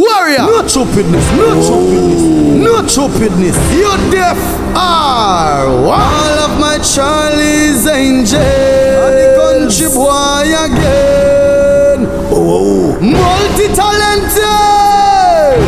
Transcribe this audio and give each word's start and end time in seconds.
Warrior. 0.00 0.38
No 0.48 0.66
stupidness, 0.66 1.26
no 1.36 1.60
stupidness, 1.60 2.22
no 2.64 2.86
stupidness. 2.86 3.56
You 3.76 3.92
deaf 4.10 4.38
are? 4.74 5.66
All 5.68 6.38
of 6.46 6.58
my 6.58 6.78
Charlie's 6.78 7.86
angels. 7.86 8.40
The 8.40 9.36
country 9.36 9.88
boy 9.92 10.48
again. 10.64 12.08
Oh, 12.32 12.32
oh, 12.32 12.96
oh, 12.96 13.00
Multi-talented. 13.00 14.40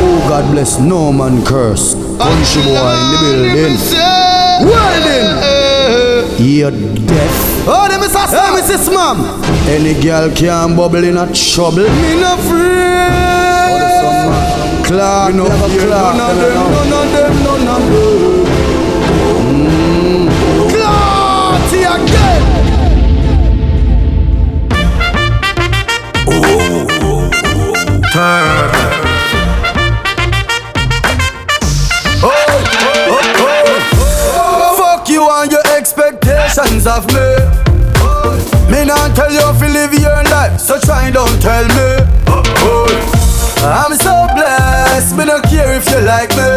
Oh, 0.00 0.26
God 0.30 0.50
bless 0.52 0.78
no 0.78 1.12
man 1.12 1.44
curse. 1.44 1.92
Country 1.94 2.62
boy 2.62 2.92
in 3.02 3.08
the 3.12 3.18
building. 3.20 3.76
well 4.64 5.00
then. 5.04 5.28
You're 6.40 6.70
deaf. 6.70 7.34
Oh, 7.68 7.86
them 7.88 8.00
is 8.02 8.14
a 8.14 8.26
Hey, 8.28 8.48
Mrs. 8.60 8.92
Mom. 8.94 9.42
Any 9.68 9.92
girl 10.00 10.30
can 10.34 10.74
bubble 10.74 11.04
in 11.04 11.18
a 11.18 11.26
trouble. 11.34 11.82
Me 11.82 12.18
no 12.18 12.34
afraid. 12.34 13.31
Clark. 14.92 15.34
None 15.34 15.46
of 15.46 15.72
them, 15.72 15.88
none 15.88 16.20
of 16.20 17.08
them, 17.12 17.34
none 17.44 17.68
of 17.68 17.82
them. 17.88 18.32
Clarty 20.68 21.80
again. 21.94 22.42
Fuck 34.76 35.08
you 35.08 35.22
and 35.30 35.50
your 35.50 35.66
expectations 35.74 36.86
of 36.86 37.06
me. 37.06 37.36
Me 38.70 38.84
not 38.84 39.16
tell 39.16 39.32
you 39.32 39.40
to 39.40 39.68
live 39.72 39.94
your 39.94 40.22
life, 40.24 40.60
so 40.60 40.78
try 40.78 41.10
don't 41.10 41.40
tell 41.40 41.66
me. 41.68 42.04
I'm 43.64 43.91
so 43.91 43.91
blessed, 44.92 45.16
me 45.16 45.24
don't 45.24 45.44
care 45.44 45.72
if 45.72 45.88
you 45.88 46.00
like 46.04 46.28
me. 46.36 46.48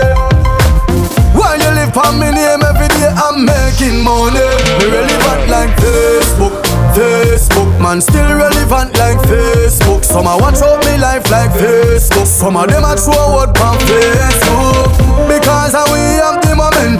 While 1.40 1.56
you 1.56 1.72
live 1.80 1.96
on 1.96 2.20
me 2.20 2.32
name 2.32 2.64
every 2.68 2.90
day, 3.00 3.08
I'm 3.16 3.46
making 3.48 4.04
money. 4.04 4.44
Me 4.80 4.86
relevant 4.92 5.48
like 5.48 5.72
Facebook, 5.80 6.56
Facebook. 6.96 7.70
Man, 7.80 8.02
still 8.02 8.28
relevant 8.36 8.98
like 9.00 9.20
Facebook. 9.32 10.04
Some 10.04 10.28
a 10.28 10.36
watch 10.38 10.62
out 10.62 10.84
me 10.86 10.98
life 10.98 11.30
like 11.32 11.52
Facebook. 11.52 12.28
Some 12.28 12.58
of 12.58 12.68
them 12.68 12.84
a 12.84 12.96
throw 12.98 13.40
out 13.40 13.58
on 13.60 13.78
Facebook. 13.88 14.92
Because 15.32 15.74
uh, 15.74 15.86
we 15.92 16.04
the 16.44 16.45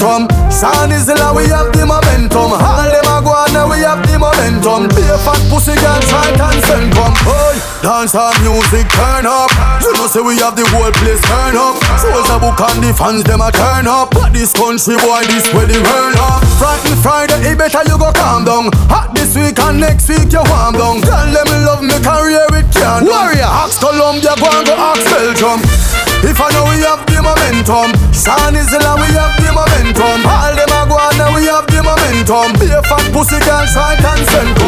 momentum. 0.06 0.52
Sound 0.52 0.94
is 0.94 1.06
the 1.06 1.16
we 1.36 1.50
have 1.50 1.74
the 1.74 1.84
momentum. 1.86 2.54
All 2.54 2.88
them 2.88 3.10
a 3.10 3.18
go 3.26 3.34
on, 3.34 3.50
now 3.54 3.70
we 3.70 3.82
have 3.82 4.02
the 4.06 4.18
momentum. 4.18 4.88
Be 4.94 5.04
a 5.10 5.18
fat 5.26 5.42
pussy 5.50 5.76
girl, 5.82 6.00
try 6.06 6.30
and 6.30 6.62
send 6.64 6.94
come. 6.94 7.16
Hey, 7.26 7.58
dance 7.82 8.14
our 8.16 8.32
music, 8.46 8.86
turn 8.94 9.26
up. 9.26 9.50
You 9.82 9.92
know 9.98 10.08
say 10.08 10.22
we 10.22 10.38
have 10.40 10.56
the 10.56 10.66
whole 10.70 10.94
place 11.02 11.22
turn 11.26 11.58
up. 11.58 11.76
Souls 12.00 12.30
a 12.30 12.38
book 12.40 12.60
and 12.62 12.80
the 12.86 12.94
fans 12.94 13.24
them 13.26 13.42
a 13.42 13.50
turn 13.52 13.88
up. 13.90 14.14
But 14.14 14.32
this 14.32 14.54
country 14.54 14.96
boy, 15.02 15.26
this 15.28 15.50
way 15.52 15.66
the 15.66 15.82
burn 15.82 16.16
up. 16.22 16.42
Friday, 16.62 16.96
Friday, 17.02 17.40
it 17.52 17.58
better 17.58 17.84
you 17.90 17.98
go 17.98 18.14
calm 18.14 18.46
down. 18.46 18.70
Hot 18.88 19.12
this 19.14 19.36
week 19.36 19.58
and 19.60 19.82
next 19.82 20.08
week 20.08 20.32
you 20.32 20.44
warm 20.46 20.78
down. 20.78 21.02
Tell 21.02 21.28
them 21.28 21.50
love 21.66 21.84
me 21.84 21.98
career 22.00 22.48
it 22.56 22.68
can 22.72 23.04
Warrior. 23.06 23.44
Ask 23.44 23.82
Colombia, 23.82 24.38
go 24.38 24.48
and 24.54 24.66
go 24.66 24.76
ask 24.78 25.04
Belgium. 25.10 25.60
If 26.24 26.42
I 26.42 26.50
know 26.56 26.66
we 26.72 26.82
have 26.82 27.06
the 27.06 27.22
momentum, 27.22 27.92
San 28.14 28.56
is 28.56 28.72
the 28.72 28.80
we 28.80 29.10
have 29.14 29.35
the 29.35 29.35
momentum. 29.56 30.20
All 30.28 30.52
them 30.52 30.76
a 30.76 30.80
go 30.84 31.00
on 31.00 31.16
now 31.16 31.32
we 31.32 31.48
have 31.48 31.66
the 31.72 31.80
momentum. 31.80 32.52
Be 32.60 32.68
a 32.76 32.84
fat 32.84 33.08
pussy 33.16 33.40
girl, 33.40 33.64
try 33.72 33.96
send 34.28 34.52
to 34.60 34.68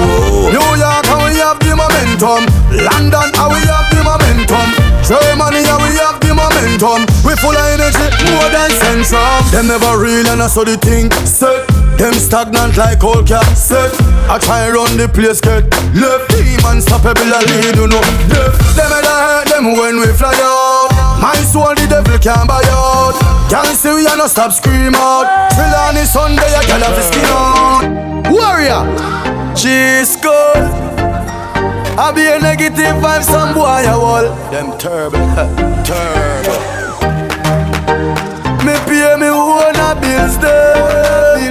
New 0.56 0.70
York 0.80 1.08
and 1.12 1.22
we 1.28 1.36
have 1.44 1.60
the 1.60 1.76
momentum. 1.76 2.48
London 2.72 3.30
and 3.36 3.50
we 3.52 3.60
have 3.68 3.88
the 3.92 4.02
momentum. 4.02 4.68
Germany 5.04 5.64
and 5.68 5.80
we 5.84 5.92
have 6.00 6.18
the 6.24 6.32
momentum. 6.32 7.04
We 7.28 7.36
full 7.44 7.56
of 7.56 7.68
energy 7.76 8.08
more 8.32 8.50
than 8.50 8.72
central. 8.80 9.44
Them 9.52 9.68
never 9.68 10.00
real 10.00 10.28
and 10.32 10.42
I 10.42 10.48
saw 10.48 10.64
the 10.64 10.78
thing 10.80 11.12
set. 11.28 11.68
Them 12.00 12.14
stagnant 12.14 12.78
like 12.78 13.04
old 13.04 13.28
cat 13.28 13.46
set. 13.58 13.92
I 14.32 14.40
try 14.40 14.70
run 14.70 14.96
the 14.98 15.08
place 15.08 15.42
get 15.42 15.68
left. 15.96 16.32
Team 16.32 16.60
unstoppable 16.64 17.28
a 17.28 17.40
lead 17.44 17.76
you 17.76 17.88
know. 17.88 18.04
Deaf. 18.32 18.56
Them 18.76 18.92
head 18.92 19.06
hurt 19.06 19.48
them 19.50 19.66
when 19.76 20.00
we 20.00 20.08
fly 20.14 20.36
out. 20.44 20.77
My 21.22 21.36
soul 21.46 21.74
the 21.76 21.88
devil 21.90 22.18
can't 22.20 22.48
buy 22.48 22.62
out. 22.70 23.16
Can't 23.50 23.76
see 23.76 23.94
we 23.94 24.06
are 24.08 24.18
no 24.18 24.28
stop 24.28 24.52
scream 24.52 24.96
out. 24.96 25.26
Till 25.56 25.74
on 25.86 25.96
the 25.96 26.06
Sunday 26.06 26.50
I 26.54 26.64
can 26.66 26.82
have 26.82 27.00
skin 27.04 27.26
out. 27.28 27.84
Warrior. 28.32 28.84
She's 29.56 30.16
good. 30.18 30.88
I 31.98 32.12
be 32.14 32.22
a 32.28 32.38
negative 32.40 33.02
vibe, 33.02 33.24
some 33.24 33.56
boy 33.56 33.82
a 33.90 33.98
wall. 33.98 34.30
Them 34.52 34.78
terrible, 34.78 35.18
terrible. 35.84 36.62
Me 38.64 38.74
pay 38.86 39.16
me 39.18 39.26
own 39.26 39.74
a 39.74 39.96
bills 40.00 40.38
them. 40.38 41.42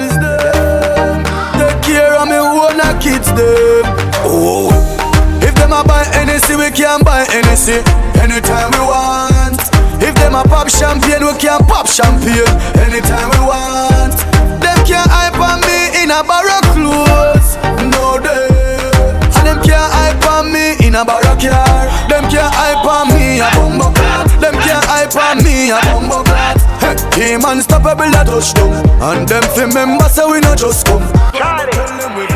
Take 1.59 1.83
care 1.83 2.15
of 2.15 2.29
me 2.29 2.37
own 2.37 2.79
a 2.79 2.97
kids 3.01 3.27
them. 3.35 3.83
Oh, 4.23 4.71
if 5.43 5.55
them 5.57 5.73
a 5.73 5.83
buy 5.83 6.05
anything, 6.15 6.59
we 6.59 6.71
can 6.71 7.03
buy 7.03 7.27
anything 7.33 7.83
anytime 8.23 8.71
we 8.71 8.79
want. 8.87 9.26
A 10.37 10.45
pop 10.45 10.69
champagne, 10.69 11.25
we 11.25 11.33
can 11.41 11.65
pop 11.65 11.89
champagne 11.89 12.45
anytime 12.85 13.33
we 13.33 13.41
want. 13.41 14.13
Them 14.61 14.77
can't 14.85 15.09
hype 15.09 15.41
on 15.41 15.65
me 15.65 15.97
in 15.97 16.13
a 16.13 16.21
barrack 16.21 16.61
clothes, 16.77 17.57
no 17.89 18.21
day. 18.21 18.45
And 19.33 19.49
them 19.49 19.65
can't 19.65 19.89
hype 19.97 20.21
on 20.29 20.53
me 20.53 20.77
in 20.85 20.93
a 20.93 21.09
barrack 21.09 21.41
car. 21.41 21.89
Them 22.13 22.29
can't 22.29 22.53
hype 22.53 22.85
on 22.85 23.09
me 23.17 23.41
a 23.41 23.49
bumbo. 23.57 23.89
Them 24.37 24.53
can't 24.61 24.85
hype 24.85 25.17
on 25.17 25.41
me 25.41 25.73
a 25.73 25.81
bumbo 25.89 26.21
clat. 26.29 26.61
Hey, 26.85 27.01
team 27.17 27.41
unstoppable 27.49 28.05
a 28.05 28.21
touchdown. 28.21 28.85
And 29.01 29.25
them 29.27 29.43
fi 29.57 29.65
member 29.73 30.05
say 30.13 30.29
we 30.29 30.41
no 30.41 30.53
just 30.55 30.85
come. 30.85 31.01
Charly, 31.33 31.73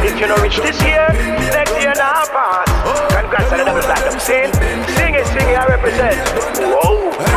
if 0.09 0.17
you 0.19 0.27
don't 0.27 0.41
reach 0.41 0.57
this 0.57 0.81
year, 0.81 1.05
next 1.53 1.77
year 1.77 1.93
now 2.01 2.25
pass. 2.33 2.65
Congrats 3.13 3.53
on 3.53 3.59
the 3.59 3.65
double 3.69 3.85
platinum. 3.85 4.17
Sing, 4.19 4.49
sing 4.97 5.13
it, 5.21 5.27
sing 5.37 5.53
it, 5.53 5.59
I 5.61 5.69
represent. 5.69 6.17
Whoa. 6.65 7.30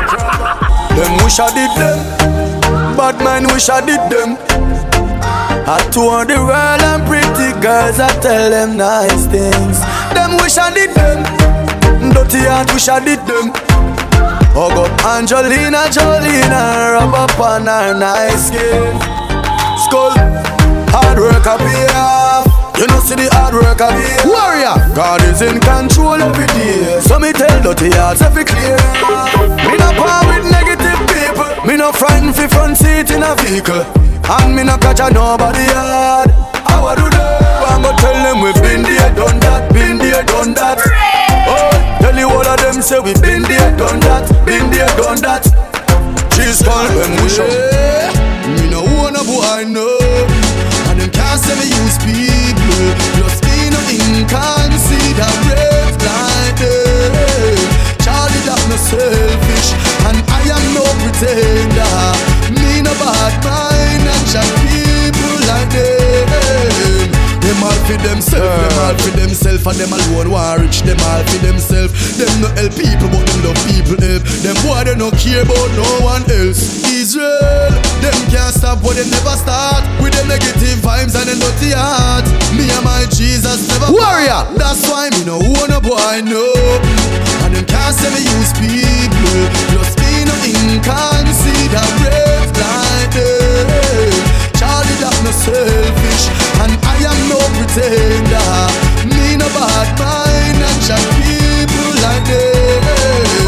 Them 0.95 1.17
wish 1.23 1.39
I 1.39 1.49
did 1.53 1.71
them. 1.73 1.97
Bad 2.95 3.17
man 3.23 3.47
wish 3.51 3.69
I 3.69 3.81
did 3.81 4.01
them. 4.13 4.37
I 5.65 5.79
tour 5.91 6.25
the 6.25 6.37
world 6.37 6.81
and 6.85 7.01
pretty 7.07 7.49
girls, 7.63 7.99
I 7.99 8.11
tell 8.21 8.51
them 8.51 8.77
nice 8.77 9.25
things. 9.25 9.79
Them 10.13 10.37
wish 10.37 10.57
I 10.57 10.69
did 10.73 10.91
them. 10.93 11.23
Dirty 12.13 12.45
heart 12.45 12.71
wish 12.73 12.89
I 12.89 12.99
did 12.99 13.19
them. 13.25 13.49
Oh 14.55 14.69
Hug 14.69 14.85
up 14.85 15.05
Angelina 15.17 15.89
Jolie 15.89 16.45
and 16.45 16.53
rub 16.93 17.15
up 17.15 17.39
on 17.39 17.65
her 17.65 17.97
nice 17.97 18.53
skin. 18.53 18.93
Skull, 19.87 20.13
hard 20.93 21.17
work 21.17 21.47
I 21.47 21.57
pay 21.57 21.89
off. 21.97 22.45
You 22.77 22.85
know 22.87 22.99
see 22.99 23.15
the 23.15 23.29
hard 23.33 23.55
work 23.55 23.81
I 23.81 23.97
pay 23.97 24.29
Warrior. 24.29 24.93
God 24.93 25.23
is 25.23 25.41
in 25.41 25.59
control 25.59 26.21
every 26.21 26.45
day. 26.53 27.01
So 27.01 27.17
me 27.17 27.31
tell 27.31 27.63
dirty 27.63 27.89
hearts 27.97 28.21
every 28.21 28.45
clear. 28.45 28.77
Vehicle. 33.41 33.83
And 34.23 34.55
me 34.55 34.63
no 34.63 34.77
catch 34.77 34.99
a 34.99 35.09
nobody 35.11 35.66
hard. 35.73 36.29
How 36.67 36.85
I 36.88 36.95
do 36.95 37.09
that? 37.09 37.41
I'm 37.67 37.81
gonna 37.81 37.97
tell 37.99 38.13
them 38.23 38.41
we've 38.41 38.61
been 38.61 38.83
there, 38.83 39.11
done 39.16 39.39
that, 39.39 39.71
been 39.73 39.97
there, 39.97 40.23
done 40.23 40.53
that. 40.55 40.79
Oh, 41.47 41.72
tell 41.99 42.16
you 42.16 42.29
all 42.29 42.45
of 42.45 42.59
them 42.61 42.81
say 42.81 42.99
we've 42.99 43.22
been 43.22 43.41
there, 43.43 43.72
done 43.75 43.99
that, 44.07 44.29
been 44.45 44.69
there, 44.72 44.88
done 44.95 45.19
that. 45.22 45.43
Cheese 46.31 46.61
call 46.63 46.88
when 46.95 47.11
we 47.19 47.27
show. 47.29 47.47
Me 48.55 48.69
no 48.72 48.83
wanna 48.95 49.23
boy 49.27 49.66
know. 49.67 49.99
And 50.91 50.99
them 50.99 51.09
can't 51.11 51.39
say 51.39 51.55
me 51.59 51.66
use 51.67 51.97
people. 51.99 52.95
Just 53.19 53.43
me 53.43 53.69
no 53.72 53.79
inconsiderate 53.91 55.99
like 55.99 56.57
them. 56.59 57.57
Charly 57.99 58.39
that 58.47 58.61
no 58.72 58.77
selfish, 58.79 59.75
and 60.07 60.17
I 60.31 60.41
am 60.47 60.63
no 60.75 60.84
pretender. 61.03 62.33
Bad 62.99 63.34
mind 63.43 64.05
and 64.05 64.25
chat 64.29 64.45
people 64.66 65.37
like 65.49 65.69
them. 65.73 67.09
Them 67.43 67.59
all 67.59 67.75
for 67.84 67.99
themself, 67.99 68.40
them 68.40 68.79
all 68.79 68.95
for 69.03 69.11
themself, 69.19 69.67
and 69.67 69.75
them 69.75 69.91
alone 69.91 70.31
want 70.31 70.61
rich. 70.61 70.79
Them 70.87 70.95
all 71.11 71.23
for 71.28 71.40
themself. 71.43 71.91
Them 72.16 72.31
no 72.40 72.47
help 72.55 72.72
people, 72.72 73.11
but 73.11 73.28
them 73.28 73.43
love 73.43 73.59
people 73.67 73.99
help. 73.99 74.23
Them 74.40 74.55
boy 74.63 74.87
they 74.87 74.95
no 74.95 75.11
care 75.11 75.43
about 75.43 75.69
no 75.75 75.84
one 76.07 76.23
else. 76.31 76.87
Israel, 76.87 77.67
them 77.99 78.16
can't 78.31 78.55
stop 78.55 78.79
what 78.79 78.96
they 78.96 79.03
never 79.11 79.35
start 79.35 79.84
with 79.99 80.16
them 80.16 80.31
negative 80.31 80.79
vibes 80.79 81.19
and 81.19 81.28
them 81.28 81.39
dirty 81.43 81.75
heart. 81.75 82.23
Me 82.55 82.63
and 82.72 82.84
my 82.87 83.03
Jesus 83.11 83.67
never 83.67 83.91
Warrior. 83.91 84.47
part. 84.47 84.55
That's 84.55 84.87
why 84.87 85.11
me 85.11 85.28
no 85.28 85.43
wanna 85.43 85.84
boy 85.84 86.23
no. 86.23 86.47
And 87.43 87.51
them 87.51 87.67
can't 87.67 87.91
say 87.91 88.07
me 88.16 88.23
use 88.23 88.55
people. 88.55 89.51
Just 89.75 89.99
me 89.99 90.23
no 90.23 90.31
inconsiderate 90.47 92.42
blinded 92.53 94.14
Charly, 94.58 94.96
that's 95.02 95.20
no 95.26 95.32
selfish 95.32 96.23
And 96.61 96.73
I 96.85 96.97
am 97.09 97.20
no 97.29 97.40
pretender 97.58 98.53
Me 99.09 99.35
no 99.38 99.47
bad 99.52 99.90
mind 100.00 100.59
And 100.61 100.79
just 100.82 101.08
people 101.20 101.94
like 102.05 102.26
them 102.29 102.84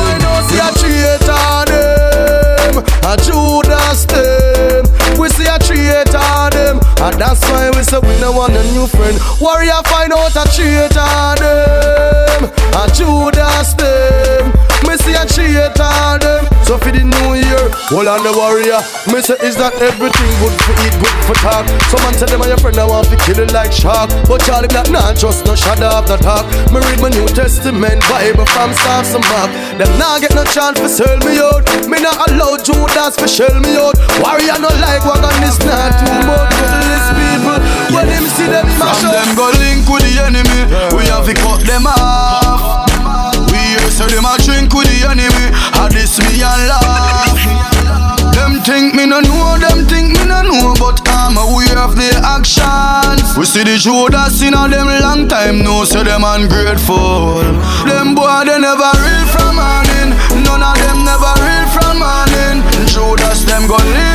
I 0.02 0.18
know 0.22 0.38
see 0.50 0.60
a 0.60 0.69
traitor 0.75 1.62
them 1.69 2.74
A 3.06 3.13
Judas 3.22 4.06
them 4.06 4.84
We 5.19 5.30
see 5.30 5.48
a 5.48 5.58
traitor 5.60 6.50
them 6.51 6.81
And 7.01 7.16
that's 7.22 7.42
why 7.50 7.69
we 7.72 7.84
say 7.84 8.00
we 8.00 8.13
no 8.19 8.31
want 8.31 8.54
a 8.54 8.63
new 8.74 8.88
friend 8.88 9.18
Warrior 9.40 9.81
find 9.86 10.13
out 10.13 10.36
a 10.36 10.46
traitor 10.54 11.36
them. 11.40 12.51
A 12.74 12.88
Judas 12.94 13.74
them. 13.74 14.05
Hold 17.94 18.10
on 18.10 18.26
the 18.26 18.34
warrior. 18.34 18.82
Me 19.14 19.22
say 19.22 19.38
is 19.46 19.54
that 19.62 19.78
everything 19.78 20.32
good 20.42 20.56
for 20.66 20.74
eat, 20.82 20.96
good 20.98 21.18
for 21.30 21.38
talk. 21.38 21.70
Someone 21.94 22.18
tell 22.18 22.26
them 22.26 22.42
my 22.42 22.50
friend 22.58 22.82
I 22.82 22.86
want 22.90 23.06
to 23.14 23.18
kill 23.22 23.38
it 23.38 23.54
like 23.54 23.70
shark, 23.70 24.10
but 24.26 24.42
Charly 24.42 24.66
that 24.74 24.90
not 24.90 25.22
trust 25.22 25.46
no 25.46 25.54
shadow 25.54 25.94
of 25.94 26.10
the 26.10 26.18
talk. 26.18 26.50
Me 26.74 26.82
read 26.82 26.98
my 26.98 27.14
New 27.14 27.30
Testament 27.30 28.02
Bible 28.10 28.50
from 28.58 28.74
start 28.74 29.06
to 29.14 29.22
mark. 29.22 29.54
Them 29.78 29.86
not 30.02 30.26
get 30.26 30.34
no 30.34 30.42
chance 30.50 30.82
to 30.82 30.90
sell 30.90 31.14
me 31.22 31.38
out. 31.38 31.62
Me 31.86 32.02
not 32.02 32.18
allow 32.26 32.58
Judas 32.58 33.22
to 33.22 33.30
shell 33.30 33.54
me 33.62 33.78
out. 33.78 33.94
Warrior 34.18 34.58
no 34.58 34.74
like 34.82 35.06
wagon 35.06 35.38
is 35.46 35.62
not 35.62 35.94
too 36.02 36.10
much 36.26 36.58
for 36.58 36.82
these 36.90 37.10
people. 37.14 37.58
When 37.94 38.10
them 38.10 38.26
see 38.34 38.50
them 38.50 38.66
mash 38.82 39.06
up. 39.06 39.14
them 39.14 39.30
go 39.38 39.54
link 39.62 39.86
with 39.86 40.02
the 40.10 40.26
enemy, 40.26 40.62
we 40.98 41.06
have 41.14 41.30
to 41.30 41.38
cut 41.38 41.62
them 41.70 41.86
off. 41.86 42.90
We 43.54 43.62
hear 43.78 43.94
so 43.94 44.10
them 44.10 44.26
a 44.26 44.42
drink 44.42 44.74
with 44.74 44.90
the 44.90 45.06
enemy, 45.06 45.54
and 45.54 45.94
this 45.94 46.18
me 46.18 46.42
and 46.42 46.66
laugh. 46.66 47.75
Think 48.65 48.95
me 48.95 49.06
no 49.06 49.19
know, 49.19 49.57
them 49.62 49.85
think 49.85 50.17
me 50.17 50.25
no 50.25 50.41
know, 50.41 50.73
but 50.79 51.00
I'm 51.06 51.38
aware 51.38 51.77
of 51.77 51.95
the 51.95 52.09
actions. 52.25 53.38
We 53.38 53.45
see 53.45 53.63
the 53.63 53.77
Judas 53.77 54.41
in 54.41 54.56
a 54.56 54.67
them 54.67 54.89
long 55.06 55.27
time, 55.27 55.62
no, 55.62 55.85
so 55.85 56.03
them 56.03 56.23
ungrateful. 56.25 57.45
Them 57.85 58.15
boy 58.15 58.41
they 58.50 58.57
never 58.57 58.89
real 59.06 59.25
from 59.29 59.62
morning, 59.62 60.17
none 60.41 60.65
of 60.65 60.75
them 60.81 61.06
never 61.06 61.33
real 61.45 61.67
from 61.77 62.01
morning. 62.01 62.65
Judas 62.89 63.45
them 63.45 63.67
go 63.69 63.77
link 63.77 64.14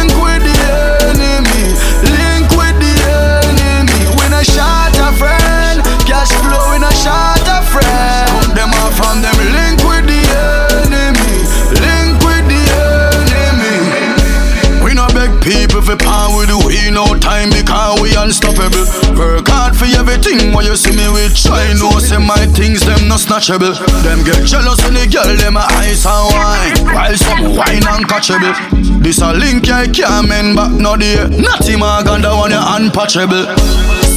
for 15.91 16.05
power 16.07 16.47
with 16.47 16.51
we 16.67 16.91
no 16.91 17.19
time 17.19 17.51
because 17.51 17.99
we 17.99 18.15
unstoppable. 18.15 18.87
Work 19.19 19.49
hard 19.51 19.75
for 19.75 19.91
everything 19.99 20.53
while 20.55 20.63
you 20.63 20.77
see 20.77 20.95
me 20.95 21.07
with 21.11 21.35
try 21.35 21.67
no 21.75 21.91
say 21.99 22.19
my 22.19 22.47
things 22.55 22.81
them 22.87 23.09
no 23.11 23.17
snatchable. 23.19 23.75
Them 24.07 24.23
get 24.23 24.47
jealous 24.47 24.79
when 24.87 24.95
the 24.95 25.07
girl 25.11 25.27
them 25.35 25.57
a 25.59 25.67
ice 25.83 26.07
and 26.07 26.27
wine 26.31 26.95
while 26.95 27.17
some 27.19 27.43
wine 27.59 27.83
uncatchable. 27.91 28.55
This 29.03 29.19
a 29.19 29.33
link 29.35 29.67
I 29.71 29.89
can't 29.91 30.29
mend 30.29 30.55
back 30.55 30.71
no 30.79 30.95
day. 30.97 31.27
Natty 31.27 31.75
Morgan 31.75 32.23
the 32.23 32.31
one 32.31 32.55
you 32.55 32.63
unpatchable. 32.63 33.51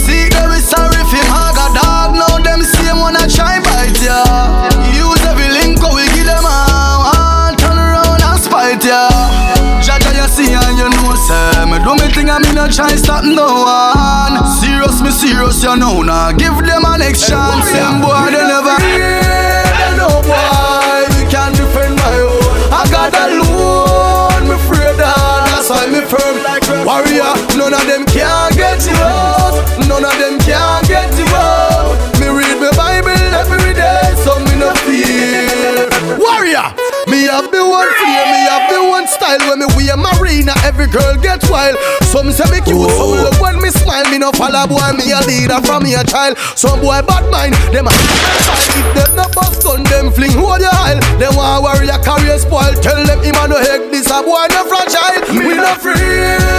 See 0.06 0.30
them 0.30 0.52
is 0.54 0.68
sorry 0.70 1.02
for 1.10 1.24
Maga 1.32 1.74
dog 1.74 2.14
now 2.14 2.38
them 2.38 2.62
same 2.62 3.02
wanna 3.02 3.26
try 3.26 3.58
bite 3.66 3.98
ya. 3.98 4.22
Use 4.94 5.26
every 5.26 5.50
link 5.50 5.82
we 5.90 6.06
give 6.14 6.30
them 6.30 6.46
a 6.46 7.56
turn 7.58 7.78
around 7.82 8.22
and 8.22 8.38
spite 8.38 8.84
ya. 8.86 9.53
Jaja 9.84 10.12
you 10.16 10.28
see 10.32 10.54
and 10.54 10.78
you 10.80 10.90
know 10.90 11.14
say 11.16 11.66
Me 11.68 11.78
do 11.84 11.92
me 12.00 12.08
thing 12.14 12.30
and 12.30 12.44
me 12.46 12.54
no 12.56 12.68
try 12.68 12.96
stop 12.96 13.24
no 13.24 13.68
one 13.68 14.40
Serious 14.60 15.02
me 15.02 15.12
serious 15.12 15.62
you 15.64 15.76
know 15.76 16.02
now 16.02 16.32
Give 16.32 16.56
them 16.56 16.84
a 16.88 16.98
next 16.98 17.28
chance 17.28 17.72
Them 17.72 18.02
boy 18.02 18.32
they 18.32 18.44
never 18.48 18.76
They 18.80 19.92
know 20.00 20.24
boy, 20.24 21.04
we 21.20 21.28
can 21.30 21.52
defend 21.52 21.96
my 22.00 22.18
own. 22.24 22.72
I 22.72 22.88
got 22.90 23.14
alone, 23.14 24.48
me 24.48 24.56
afraid 24.56 24.96
that 24.98 25.44
that's 25.52 25.70
why 25.70 25.88
me 25.88 26.02
firm. 26.08 26.44
Warrior, 26.86 27.34
none 27.56 27.74
of 27.74 27.88
them 27.88 28.06
can 28.06 28.52
get 28.56 28.86
you 28.86 28.96
out. 29.00 29.56
None 29.88 30.04
of 30.04 30.16
them 30.20 30.40
can 30.40 30.84
get 30.84 31.18
you 31.18 31.26
out. 31.36 31.63
Me 37.14 37.30
have 37.30 37.52
the 37.54 37.62
one 37.62 37.92
fear, 38.02 38.26
me 38.26 38.42
have 38.50 38.66
the 38.74 38.82
one 38.90 39.06
style 39.06 39.38
when 39.46 39.62
me 39.62 39.70
wear 39.78 39.94
marina. 39.94 40.54
Every 40.66 40.90
girl 40.90 41.14
get 41.22 41.46
wild. 41.50 41.78
Some 42.10 42.34
say 42.34 42.50
me 42.50 42.60
cute, 42.66 42.90
some 42.98 43.14
look 43.14 43.38
when 43.38 43.62
me 43.62 43.70
smile. 43.70 44.10
Me 44.10 44.18
no 44.18 44.32
follow 44.34 44.66
boy, 44.66 44.82
me 44.98 45.14
a 45.14 45.22
leader 45.22 45.62
from 45.62 45.84
me 45.84 45.94
a 45.94 46.04
child. 46.04 46.38
Some 46.58 46.82
boy 46.82 47.06
bad 47.06 47.30
mind, 47.30 47.54
them 47.70 47.86
a 47.86 47.94
if 47.94 48.88
them 48.98 49.16
no 49.16 49.30
bust 49.38 49.62
gun, 49.62 49.84
them 49.86 50.12
fling 50.12 50.34
hold 50.34 50.60
your 50.60 50.74
aisle. 50.74 51.00
Them 51.22 51.38
want 51.38 51.62
warrior 51.62 52.02
career 52.02 52.40
spoil. 52.42 52.74
Tell 52.82 52.98
them 53.06 53.22
him 53.22 53.38
a 53.38 53.48
no 53.48 53.58
heck, 53.62 53.94
this 53.94 54.10
a 54.10 54.26
boy 54.26 54.50
no 54.50 54.66
fragile. 54.66 55.22
Me 55.38 55.54
no 55.54 55.70
afraid 55.70 56.53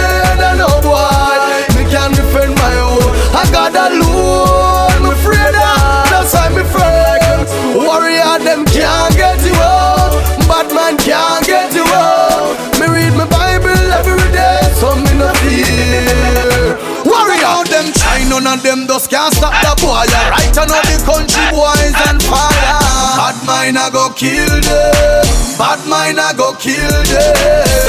none 18.45 18.59
of 18.59 18.63
them 18.63 18.85
just 18.85 19.09
can't 19.09 19.33
stop 19.33 19.53
the 19.65 19.73
boy. 19.81 20.05
Right 20.29 20.53
I 20.53 20.65
know 20.69 20.81
the 20.85 20.97
country 21.01 21.45
boys 21.49 21.97
on 22.05 22.21
fire. 22.21 22.77
Bad 23.17 23.37
mind 23.41 23.77
I 23.77 23.89
go 23.89 24.13
kill 24.13 24.61
them. 24.61 25.25
Bad 25.57 25.81
mind 25.89 26.21
I 26.21 26.29
go 26.37 26.53
kill 26.53 26.77
them. 26.77 27.33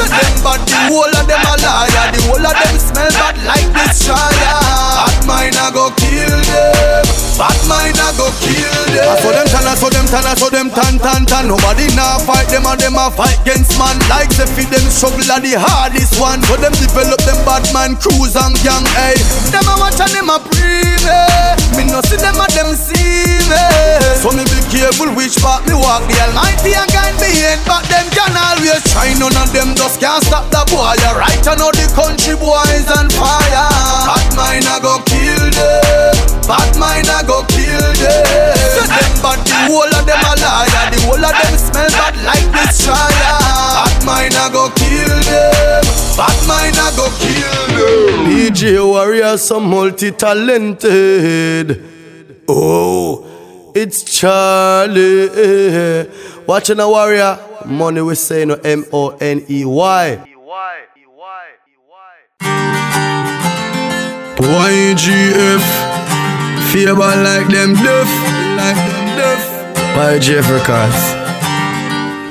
Them 0.08 0.34
but 0.40 0.64
the 0.64 0.80
whole 0.88 1.12
of 1.12 1.28
them 1.28 1.44
a 1.44 1.54
liar. 1.60 2.08
The 2.08 2.20
whole 2.24 2.40
of 2.40 2.56
them 2.56 2.76
smell 2.80 3.12
bad 3.20 3.36
like 3.44 3.68
destroyer. 3.76 4.60
Bad 4.96 5.18
mind 5.28 5.56
I 5.60 5.68
go 5.76 5.92
kill 6.00 6.40
them. 6.48 7.04
Bad 7.36 7.60
mind 7.68 8.00
I 8.00 8.16
go. 8.16 8.35
I 8.96 9.14
saw 9.20 9.30
them 9.32 9.46
tan, 9.46 9.66
I 9.68 9.74
saw 9.76 9.88
them 9.90 10.06
tan, 10.08 10.24
I 10.24 10.34
saw 10.34 10.48
them 10.48 10.68
tan 10.72 10.96
tan 10.98 11.22
tan. 11.26 11.44
Nobody 11.48 11.86
now 11.94 12.18
fight 12.24 12.48
them 12.48 12.64
and 12.66 12.80
them 12.80 12.96
a 12.96 13.10
fight 13.12 13.36
against 13.44 13.76
man. 13.78 13.96
Like 14.08 14.30
they 14.34 14.48
feed 14.56 14.72
them 14.72 14.84
struggle 14.88 15.26
are 15.28 15.40
the 15.42 15.54
hardest 15.60 16.16
one. 16.20 16.40
So 16.48 16.56
them 16.56 16.72
develop 16.80 17.20
them 17.28 17.38
bad 17.44 17.64
man 17.76 17.96
crews 18.00 18.34
and 18.36 18.56
gang. 18.64 18.84
Hey, 18.96 19.18
them 19.52 19.66
a 19.68 19.74
watch 19.76 20.00
and 20.00 20.12
them 20.16 20.32
a 20.32 20.38
breathe. 20.40 21.06
eh. 21.06 21.54
Me 21.76 21.84
no 21.92 22.00
see 22.08 22.16
them 22.16 22.40
and 22.40 22.52
them 22.56 22.72
see 22.72 23.26
me. 23.52 23.64
So 24.24 24.32
me 24.32 24.42
be 24.48 24.58
careful 24.72 25.12
which 25.12 25.36
part 25.44 25.68
me 25.68 25.76
walk. 25.76 26.02
The 26.08 26.16
Almighty 26.32 26.72
a 26.72 26.84
guide 26.88 27.16
me 27.20 27.28
in, 27.52 27.60
but 27.68 27.84
them 27.92 28.08
can 28.16 28.32
always 28.32 28.80
try. 28.90 29.12
None 29.20 29.36
of 29.36 29.52
them 29.52 29.76
just 29.76 30.00
can't 30.00 30.24
stop 30.24 30.48
the 30.48 30.64
boy. 30.72 30.96
You 31.04 31.12
right, 31.20 31.42
I 31.44 31.54
know 31.60 31.68
the 31.70 31.84
country 31.92 32.32
boys 32.40 32.88
on 32.96 33.12
fire. 33.12 33.68
Bad 34.08 34.28
mind 34.32 34.64
I 34.64 34.80
go 34.80 34.98
kill 35.04 35.44
them. 35.52 36.16
Bad 36.48 36.72
mind 36.80 37.08
I 37.12 37.20
go 37.28 37.44
kill 37.52 37.92
them. 38.00 38.55
Them 38.96 39.12
but 39.22 39.38
the 39.44 39.54
whole 39.68 39.92
of 39.92 40.04
them 40.08 40.24
a 40.24 40.32
liar. 40.40 40.88
The 40.92 40.98
whole 41.06 41.24
of 41.24 41.34
them 41.36 41.54
smell 41.58 41.90
bad 42.00 42.16
like 42.24 42.46
destroyer. 42.56 43.38
Bad 43.76 43.96
mind 44.04 44.34
I 44.34 44.48
go 44.52 44.70
kill 44.74 45.16
them. 45.28 45.84
Bad 46.16 46.38
mind 46.48 46.76
I 46.80 46.88
go 46.96 47.06
kill 47.20 47.66
them. 47.76 48.24
DJ 48.30 48.62
Warrior, 48.84 49.36
so 49.36 49.60
multi-talented. 49.60 51.68
Oh, 52.48 53.24
it's 53.74 54.02
Charly. 54.04 55.28
Watching 56.46 56.78
a 56.80 56.88
warrior, 56.88 57.38
money 57.66 58.00
we 58.00 58.14
say 58.14 58.44
no 58.44 58.54
M 58.54 58.84
O 58.92 59.10
N 59.20 59.44
E 59.48 59.64
Y. 59.64 60.18
YGF 64.38 65.62
Favor 66.72 67.14
like 67.22 67.48
them 67.48 67.74
deaf 67.74 68.45
Like 68.56 68.80
them 68.88 69.06
deaf 69.20 69.42
By 69.94 70.18
Jeff 70.18 70.48
Records. 70.50 71.02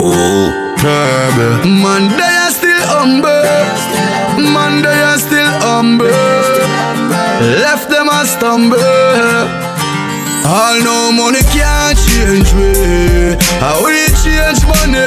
Oh, 0.02 0.76
terrible. 0.82 1.70
Man, 1.70 2.10
they 2.18 2.36
are 2.44 2.52
still 2.52 2.84
humble. 2.90 3.46
Man, 4.54 4.82
they 4.82 5.00
are 5.10 5.18
still 5.18 5.52
humble. 5.62 6.10
Left 7.62 7.90
them 7.90 8.10
a 8.10 8.26
stumble. 8.26 8.78
All 10.46 10.78
no 10.82 11.12
money 11.12 11.42
can't 11.54 11.98
change 11.98 12.54
me. 12.54 13.38
How 13.62 13.82
we 13.86 14.10
change 14.22 14.62
money? 14.66 15.06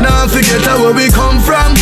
Now 0.00 0.26
forget 0.28 0.60
how 0.64 0.80
where 0.80 0.94
we 0.94 1.08
come 1.10 1.40
from. 1.40 1.76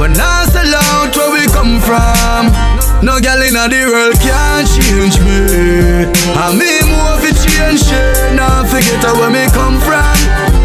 When 0.00 0.12
I 0.16 0.48
sell 0.52 0.74
out 0.88 1.16
where 1.16 1.32
we 1.32 1.44
come 1.52 1.80
from. 1.80 2.52
No 3.02 3.18
girl 3.18 3.42
in 3.42 3.54
the 3.54 3.82
world 3.90 4.14
can't 4.22 4.66
change 4.66 5.18
me. 5.26 6.06
I 6.38 6.54
me 6.54 6.70
move 6.86 7.26
it 7.26 7.34
change 7.42 7.82
shit. 7.82 8.34
Now 8.34 8.62
forget 8.64 9.02
where 9.18 9.30
me 9.30 9.46
come 9.50 9.80
from. 9.80 10.62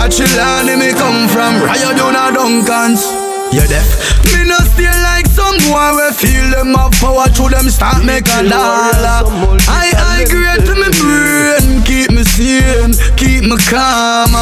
A 0.00 0.08
Chilani 0.08 0.78
me 0.78 0.92
come 0.92 1.28
from 1.28 1.60
Riot 1.62 1.96
down 1.96 2.16
a 2.16 2.32
Duncans 2.32 3.04
You 3.52 3.60
deaf 3.68 3.84
Me 4.32 4.48
no 4.48 4.56
stay 4.72 4.88
like 4.88 5.26
some 5.26 5.60
boy 5.68 5.92
we 5.92 6.08
feel 6.16 6.48
them 6.50 6.72
have 6.72 6.92
power 6.96 7.28
Through 7.28 7.50
them 7.50 7.68
start 7.68 8.02
make 8.04 8.24
a 8.24 8.40
dollar 8.48 9.28
I 9.68 9.92
I 9.92 10.24
great 10.24 10.64
to 10.64 10.72
me 10.72 10.88
brain 10.96 11.84
Keep 11.84 12.16
me 12.16 12.24
sane 12.24 12.96
Keep 13.20 13.44
me 13.44 13.56
calm 13.68 14.32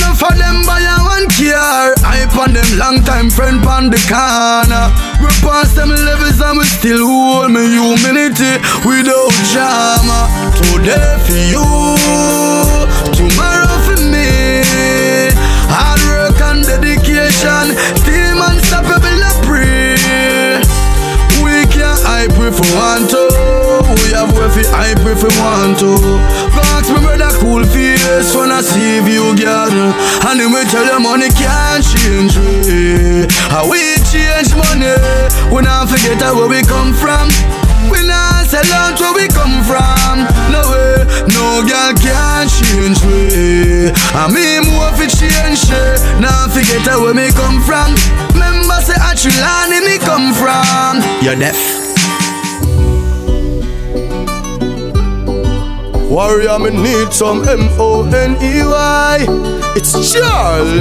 No 0.00 0.14
For 0.16 0.32
them 0.32 0.63
on 2.44 2.52
them 2.52 2.78
long 2.78 3.00
time 3.04 3.30
friend 3.30 3.64
on 3.64 3.88
the 3.88 3.96
corner. 4.04 4.92
We 5.20 5.28
pass 5.40 5.72
them 5.72 5.88
levels 5.88 6.40
and 6.40 6.58
we 6.58 6.64
still 6.64 7.00
hold 7.00 7.50
me 7.50 7.64
humility 7.72 8.60
Without 8.84 9.32
drama. 9.52 10.28
Today 10.52 11.16
for 11.24 11.40
you 11.52 11.64
Tomorrow 13.16 13.76
for 13.88 14.00
me. 14.12 14.28
Hard 15.72 16.00
work 16.04 16.40
and 16.52 16.60
dedication 16.68 17.72
Team 18.04 18.36
unstoppable 18.44 19.24
I 19.24 19.32
pray. 19.48 20.60
We 21.40 21.64
can 21.72 21.96
hype 22.04 22.36
if 22.36 22.60
we 22.60 22.68
want 22.76 23.08
to 23.14 23.24
We 24.04 24.12
have 24.12 24.28
way 24.36 24.48
for 24.52 24.68
hype 24.68 25.06
if 25.08 25.22
we 25.24 25.32
want 25.40 25.80
to 25.80 26.44
ask 26.76 26.92
me 26.92 27.00
brother 27.00 27.32
cool 27.40 27.64
When 28.14 28.52
I 28.52 28.60
see 28.62 29.02
you 29.02 29.34
girl 29.34 29.66
And 30.30 30.38
then 30.38 30.52
we 30.54 30.62
tell 30.70 30.86
you 30.86 31.00
money 31.00 31.30
can't 31.34 31.82
change 31.82 32.38
we 32.38 33.26
How 33.50 33.66
we 33.68 33.98
change 34.06 34.54
money 34.54 34.94
We 35.50 35.62
not 35.62 35.90
forget 35.90 36.22
where 36.22 36.46
we 36.46 36.62
come 36.62 36.94
from 36.94 37.28
we 37.90 38.00
not 38.06 38.46
sell 38.46 38.64
out 38.72 38.98
where 38.98 39.12
we 39.12 39.28
come 39.28 39.62
from. 39.62 40.24
No 40.48 40.62
way, 40.72 41.04
no 41.36 41.60
girl 41.68 41.92
can 41.92 42.48
change 42.48 42.96
we. 43.04 43.92
I 44.16 44.24
mean, 44.32 44.72
more 44.72 44.88
fi 44.96 45.06
change 45.06 45.68
eh? 45.68 45.96
she. 46.00 46.20
Now 46.20 46.48
forget 46.48 46.86
where 46.98 47.12
me 47.12 47.28
come 47.32 47.60
from. 47.60 47.92
Remember 48.32 48.80
say 48.80 48.94
Achilani 48.94 49.84
me 49.84 49.98
come 49.98 50.32
from. 50.32 51.02
You're 51.22 51.36
deaf. 51.36 51.73
Warrior, 56.14 56.60
me 56.60 56.70
need 56.70 57.12
some 57.12 57.42
M-O-N-E-Y 57.42 59.16
It's 59.74 59.90
Charly. 60.12 60.78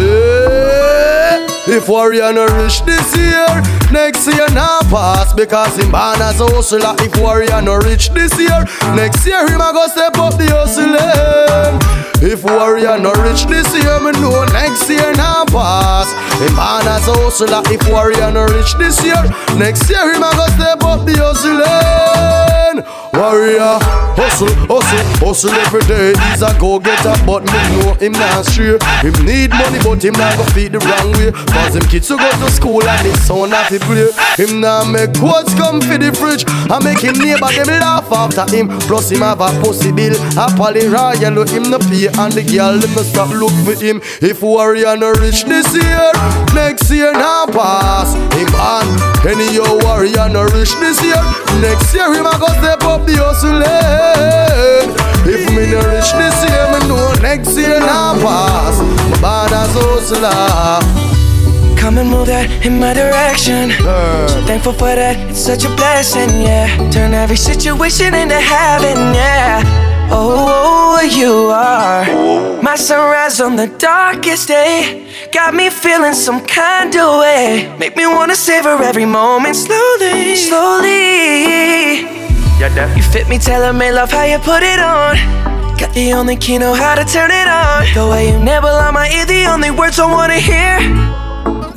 If 1.66 1.90
Warrior 1.90 2.32
no 2.34 2.46
rich 2.46 2.84
this 2.84 3.18
year 3.18 3.48
Next 3.92 4.28
year 4.28 4.48
nah 4.54 4.82
pass 4.94 5.34
Because 5.34 5.76
him 5.76 5.90
born 5.90 6.22
as 6.22 6.40
a 6.40 6.46
hustler. 6.46 6.94
If 7.00 7.18
Warrior 7.20 7.64
no 7.64 7.78
rich 7.78 8.12
this 8.12 8.38
year 8.38 8.64
Next 8.94 9.26
year 9.26 9.42
him 9.50 9.60
a 9.60 9.74
go 9.74 9.88
step 9.88 10.20
up 10.20 10.38
the 10.38 10.46
hustling 10.54 10.94
eh? 11.02 11.80
If 12.22 12.44
Warrior 12.44 13.00
no 13.00 13.12
rich 13.26 13.46
this 13.50 13.74
year 13.74 14.00
Me 14.06 14.12
know 14.22 14.46
next 14.54 14.88
year 14.88 15.14
nah 15.18 15.46
pass. 15.50 16.14
Him 16.46 16.54
born 16.54 16.86
as 16.86 17.08
a 17.10 17.14
hustler 17.18 17.64
If 17.74 17.82
Warrior 17.90 18.30
no 18.30 18.46
rich 18.54 18.78
this 18.78 19.04
year 19.04 19.24
Next 19.58 19.90
year 19.90 20.14
him 20.14 20.22
a 20.22 20.30
go 20.38 20.46
step 20.54 20.84
up 20.86 21.08
the 21.10 21.18
hustling 21.18 21.58
eh? 21.66 23.03
Warrior, 23.14 23.78
hustle, 24.18 24.50
hustle, 24.66 25.06
hustle 25.22 25.54
every 25.54 25.86
day. 25.86 26.18
He's 26.34 26.42
a 26.42 26.50
go-getter, 26.58 27.14
but 27.30 27.46
me 27.46 27.60
know 27.78 27.94
him 28.02 28.14
not 28.14 28.42
straight. 28.46 28.82
Him 29.06 29.14
need 29.22 29.54
money, 29.54 29.78
but 29.86 30.02
him 30.02 30.18
not 30.18 30.34
go 30.34 30.44
feed 30.50 30.74
the 30.74 30.82
wrong 30.82 31.14
way. 31.22 31.30
Cause 31.54 31.78
him 31.78 31.86
kids 31.94 32.08
to 32.10 32.18
go 32.18 32.26
to 32.26 32.50
school 32.50 32.82
and 32.82 33.06
his 33.06 33.22
son 33.22 33.52
have 33.54 33.70
to 33.70 33.78
play. 33.86 34.10
Him 34.42 34.62
not 34.62 34.90
make 34.90 35.14
quotes 35.14 35.54
come 35.54 35.78
for 35.78 36.02
the 36.02 36.10
fridge. 36.10 36.42
I 36.74 36.82
make 36.82 37.06
him 37.06 37.14
neighbor 37.22 37.54
them 37.54 37.70
laugh 37.78 38.10
after 38.10 38.50
him. 38.50 38.68
Plus 38.90 39.12
him 39.14 39.22
have 39.22 39.42
a 39.46 39.54
pussy 39.62 39.92
bill. 39.94 40.18
A 40.34 40.50
poly 40.58 40.90
royal 40.90 41.46
him 41.46 41.70
no 41.70 41.78
pay 41.78 42.10
and 42.10 42.34
the 42.34 42.42
girl 42.42 42.82
them 42.82 42.98
no 42.98 43.06
stop 43.06 43.30
look 43.30 43.54
for 43.62 43.78
him. 43.78 44.02
If 44.26 44.42
Warrior 44.42 44.98
no 44.98 45.14
rich 45.22 45.46
this 45.46 45.70
year, 45.78 46.10
next 46.58 46.90
year 46.90 47.14
now 47.14 47.46
pass 47.46 48.18
him 48.34 48.50
on. 48.58 48.90
Any 49.22 49.54
your 49.54 49.70
Warrior 49.86 50.34
no 50.34 50.50
rich 50.50 50.74
this 50.82 50.98
year, 51.06 51.22
next 51.62 51.94
year 51.94 52.10
him 52.10 52.26
a 52.26 52.34
go 52.42 52.50
step 52.58 52.82
up 52.84 53.03
the 53.06 53.16
hustling. 53.18 53.64
Eh? 53.64 54.94
If 55.26 55.50
me 55.56 55.72
no 55.72 55.80
rich 55.88 56.12
this 56.14 56.38
year, 56.44 56.66
me 56.72 56.80
know 56.88 57.14
next 57.22 57.56
year 57.58 57.80
now 57.80 58.14
pass. 58.20 58.78
My 59.10 59.22
bad 59.22 59.54
as 59.54 59.74
hustler. 59.74 61.04
Come 61.80 61.98
and 61.98 62.10
move 62.10 62.28
that 62.28 62.66
in 62.66 62.80
my 62.80 62.94
direction. 62.94 63.72
So 63.72 64.42
thankful 64.48 64.74
for 64.74 64.96
that, 64.96 65.18
it's 65.30 65.40
such 65.40 65.66
a 65.66 65.70
blessing, 65.76 66.30
yeah. 66.42 66.68
Turn 66.92 67.14
every 67.14 67.36
situation 67.36 68.14
into 68.14 68.40
heaven, 68.40 69.14
yeah. 69.14 69.62
Oh, 70.10 70.48
oh, 70.48 70.98
oh, 70.98 71.02
you 71.02 71.50
are 71.52 72.62
my 72.64 72.76
sunrise 72.76 73.42
on 73.42 73.58
the 73.58 73.68
darkest 73.68 74.48
day. 74.48 75.06
Got 75.34 75.54
me 75.54 75.70
feeling 75.70 76.14
some 76.14 76.46
kind 76.46 76.96
of 76.96 77.20
way. 77.20 77.76
Make 77.78 77.98
me 77.98 78.08
wanna 78.08 78.36
savor 78.36 78.82
every 78.82 79.06
moment 79.06 79.56
slowly, 79.56 80.36
slowly. 80.38 82.23
You 82.96 83.04
fit 83.04 83.28
me, 83.28 83.38
tell 83.40 83.74
me 83.74 83.92
love 83.92 84.12
how 84.12 84.24
you 84.24 84.38
put 84.40 84.64
it 84.64 84.80
on. 84.80 85.16
Got 85.78 85.94
the 85.94 86.14
only 86.14 86.38
key, 86.38 86.58
know 86.58 86.74
how 86.74 86.96
to 86.96 87.04
turn 87.04 87.32
it 87.32 87.48
on. 87.48 87.86
The 87.94 88.08
way 88.10 88.32
you 88.32 88.40
nibble 88.40 88.70
on 88.70 88.94
my 88.94 89.10
ear, 89.10 89.26
the 89.26 89.46
only 89.46 89.72
words 89.72 90.00
I 90.00 90.06
wanna 90.06 90.40
hear. 90.40 91.23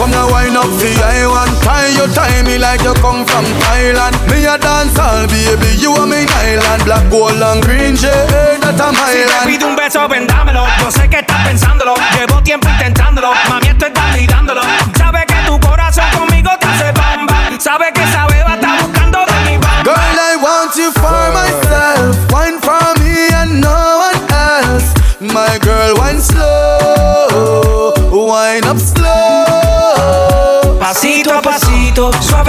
come 0.00 0.16
here, 0.16 0.32
wind 0.32 0.56
up 0.56 0.70
the 0.80 0.90
I 0.96 1.28
want 1.28 1.52
tie 1.60 1.92
you, 1.92 2.08
tie 2.16 2.42
me 2.42 2.56
like 2.56 2.80
you 2.80 2.94
come 3.04 3.26
from 3.28 3.44
Thailand. 3.60 4.16
Me 4.32 4.48
a 4.48 4.56
dance 4.56 4.96
baby, 5.28 5.76
you 5.76 5.92
are 5.92 6.08
me 6.08 6.24
island. 6.24 6.84
Black, 6.84 7.04
gold 7.12 7.36
and 7.36 7.60
green 7.62 7.96
shade, 7.96 8.32
that 8.64 8.80
I'm 8.80 8.96
Si 9.12 9.20
te 9.28 9.36
pido 9.44 9.68
un 9.68 9.76
beso, 9.76 10.08
vendámelo. 10.08 10.64
Yo 10.80 10.90
sé 10.90 11.08
que 11.08 11.20
estás 11.20 11.44
pensándolo. 11.44 11.94
Llevo 12.16 12.42
tiempo 12.42 12.68
intentándolo. 12.68 13.32
Mami, 13.48 13.68
esto 13.68 13.86
está 13.86 14.06
mirándolo. 14.16 14.62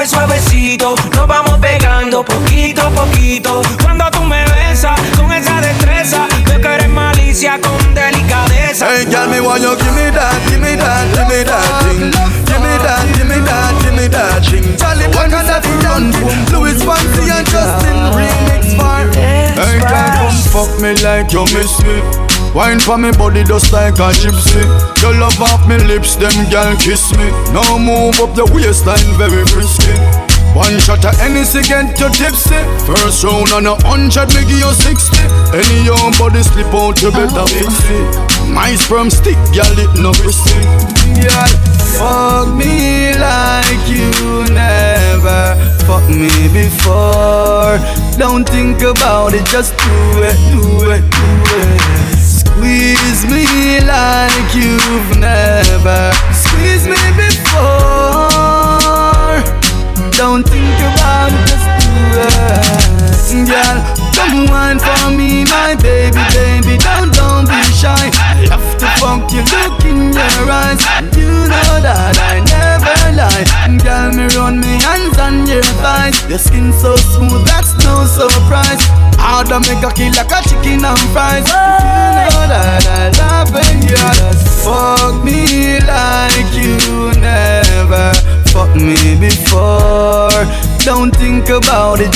Suave 0.08 0.39
suavecito, 0.39 0.96
nos 1.15 1.27
vamos 1.27 1.60
pegando 1.60 2.24
poquito 2.24 2.81
a 2.81 2.89
poquito. 2.89 3.62
Cuando 3.81 4.10
tú 4.10 4.24
me 4.24 4.43
besas 4.46 5.00
con 5.15 5.31
esa 5.31 5.62
destreza, 5.62 6.27
veo 6.46 6.60
que 6.60 6.67
eres 6.67 6.89
malicia 6.89 7.60
con 7.62 7.93
delicadeza. 7.93 8.88
Hey, 8.89 9.05
girl, 9.05 9.29
me 9.29 9.39
want 9.41 9.62
you 9.62 9.75
give 9.75 9.93
me 9.93 10.10
that, 10.12 10.34
give 10.48 10.60
me 10.60 10.75
that, 10.75 11.05
give 11.13 11.27
me 11.27 11.43
that 11.43 11.84
thing. 11.84 12.12
Give 12.46 12.62
me 12.62 12.77
that, 12.81 13.05
give 13.15 13.27
me 13.27 13.39
that, 13.46 13.81
give 13.84 13.93
me 13.93 14.08
that 14.08 14.43
thing. 14.43 14.75
Charlie 14.77 15.08
Black 15.12 15.34
and 15.34 15.84
run 15.84 16.12
boom. 16.12 16.46
Louis 16.51 16.81
Fancy 16.84 17.29
and 17.29 17.46
Justin 17.48 17.98
remix 18.17 18.74
for. 18.75 19.05
Hey, 19.13 19.79
girl, 19.79 20.10
come 20.17 20.38
fuck 20.50 20.81
me 20.81 20.96
like 21.03 21.31
you 21.31 21.43
miss 21.53 21.77
me. 21.84 22.41
Wine 22.53 22.79
for 22.79 22.98
me 22.98 23.12
body 23.13 23.43
just 23.43 23.72
like 23.72 23.96
a 23.96 24.12
gypsy. 24.12 24.63
You 25.01 25.17
love 25.20 25.39
off 25.41 25.67
me 25.67 25.77
lips, 25.88 26.15
them 26.15 26.36
girl 26.51 26.75
kiss 26.75 27.12
me. 27.15 27.31
Now 27.55 27.77
move 27.77 28.20
up 28.20 28.36
the 28.36 28.46
waistline 28.53 29.08
very 29.17 29.46
frisky. 29.48 29.96
One 30.53 30.77
shot 30.79 31.05
of 31.05 31.15
Hennessy 31.15 31.62
get 31.63 31.98
you 31.98 32.10
tipsy 32.12 32.60
First 32.84 33.24
round 33.24 33.55
on 33.55 33.65
a 33.65 33.75
hundred 33.88 34.27
give 34.36 34.51
you 34.51 34.74
sixty 34.75 35.24
Any 35.55 35.88
young 35.88 36.12
body 36.20 36.43
slip 36.43 36.67
out 36.75 37.01
you 37.01 37.10
better 37.10 37.48
fix 37.48 37.72
it 37.88 38.51
My 38.51 38.75
sperm 38.75 39.10
stick 39.10 39.39
girl 39.55 39.79
it 39.79 39.96
no 39.96 40.12
crispy 40.12 40.60
Girl 41.24 41.51
fuck 41.96 42.51
me 42.51 43.15
like 43.15 43.88
you 43.88 44.12
never 44.51 45.55
fuck 45.88 46.03
me 46.12 46.27
before 46.51 47.79
Don't 48.20 48.43
think 48.43 48.81
about 48.81 49.34
it 49.34 49.46
just 49.46 49.72
do 49.79 50.20
it, 50.20 50.36
do 50.51 50.91
it, 50.91 51.00
do 51.00 51.48
it 51.63 52.00
Squeeze 52.51 53.25
me 53.25 53.79
like 53.81 54.55
you've 54.55 55.17
never 55.17 56.12
squeezed 56.31 56.88
me 56.88 57.01
before 57.17 58.31
don't 60.22 60.48
think 60.48 60.77
about 60.93 61.34
just 61.50 61.65
do. 61.81 61.91
Girl, 63.50 63.77
come 64.13 64.46
wine 64.53 64.77
for 64.77 65.10
me, 65.10 65.43
my 65.46 65.74
baby, 65.81 66.22
baby. 66.29 66.77
Don't, 66.77 67.10
don't 67.17 67.50
be 67.50 67.58
shy. 67.74 68.05
I 68.22 68.46
love 68.46 68.77
to 68.77 68.88
fuck 69.01 69.25
you, 69.34 69.41
look 69.41 69.81
in 69.84 70.13
your 70.13 70.46
eyes. 70.46 70.77
You 71.17 71.50
know 71.50 71.74
that 71.81 72.13
I 72.22 72.38
never 72.46 72.98
lie. 73.17 73.46
Girl, 73.81 74.13
me 74.13 74.29
run 74.38 74.60
me 74.62 74.77
hands 74.86 75.17
on 75.17 75.48
your 75.48 75.65
thighs. 75.81 76.22
Your 76.29 76.38
skin 76.38 76.72
so 76.72 76.96
smooth, 76.98 77.41
that's 77.50 77.74
no 77.81 78.05
surprise. 78.05 78.86
Harder 79.17 79.60
make 79.65 79.81
a 79.81 79.89
kill 79.89 80.13
like 80.13 80.29
a 80.29 80.39
chicken 80.46 80.86
and 80.86 81.00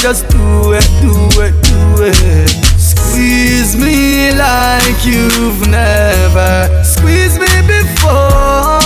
just 0.05 0.29
do 0.29 0.71
it, 0.71 0.85
do 1.01 1.17
it, 1.41 1.55
do 1.65 2.05
it. 2.05 2.50
Squeeze 2.77 3.75
me 3.75 4.29
like 4.38 5.01
you've 5.03 5.65
never 5.67 6.69
squeezed 6.85 7.41
me 7.41 7.50
before. 7.65 8.77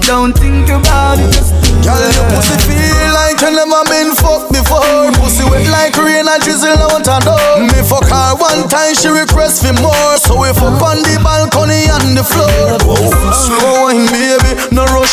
Don't 0.00 0.32
think 0.32 0.72
about 0.72 1.20
it, 1.20 1.28
just 1.28 1.52
do 1.60 1.76
Girl, 1.84 1.92
it. 1.92 2.16
your 2.16 2.24
pussy 2.32 2.56
feel 2.64 3.12
like 3.12 3.36
you 3.44 3.52
never 3.52 3.84
been 3.92 4.16
fucked 4.16 4.48
before. 4.48 5.12
Pussy 5.20 5.44
wet 5.44 5.68
like 5.68 5.92
rain 6.00 6.24
and 6.24 6.40
drizzle 6.40 6.80
out 6.80 7.04
a 7.04 7.20
door. 7.20 7.60
Me 7.68 7.84
fuck 7.84 8.08
her 8.08 8.32
one 8.40 8.64
time, 8.72 8.96
she 8.96 9.12
request 9.12 9.60
for 9.60 9.76
more. 9.76 10.16
So 10.24 10.40
we 10.40 10.48
fuck 10.56 10.80
on 10.80 11.04
the 11.04 11.20
balcony 11.20 11.84
and 11.92 12.16
the 12.16 12.24
floor. 12.24 12.80
Slow 13.28 13.92
wine, 13.92 14.08
baby, 14.08 14.33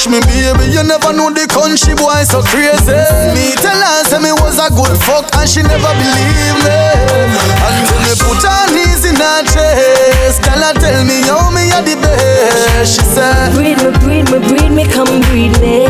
me, 0.08 0.20
baby. 0.26 0.72
You 0.72 0.84
never 0.84 1.14
know 1.14 1.30
the 1.30 1.46
country 1.46 1.94
boy 1.94 2.24
so 2.26 2.42
crazy. 2.42 2.96
Me 3.36 3.54
tell 3.60 3.78
her 3.78 4.02
say 4.08 4.20
me 4.24 4.32
was 4.42 4.58
a 4.58 4.72
good 4.74 4.96
fuck 5.04 5.30
and 5.38 5.48
she 5.50 5.62
never 5.62 5.92
believe 5.94 6.58
me. 6.64 6.80
Until 7.62 8.00
me 8.02 8.14
put 8.18 8.42
her 8.42 8.66
knees 8.74 9.04
in 9.06 9.20
her 9.20 9.42
chest, 9.46 10.42
girl, 10.42 10.64
I 10.64 10.74
tell 10.80 11.04
me 11.06 11.22
how 11.28 11.50
me 11.54 11.70
are 11.76 11.84
the 11.86 11.96
best. 12.02 12.96
She 12.98 13.04
said. 13.06 13.54
Breed 13.54 13.78
me, 13.84 13.92
breed 14.02 14.26
me, 14.32 14.40
breed 14.50 14.72
me, 14.72 14.84
come 14.90 15.22
breed 15.30 15.54
me. 15.62 15.86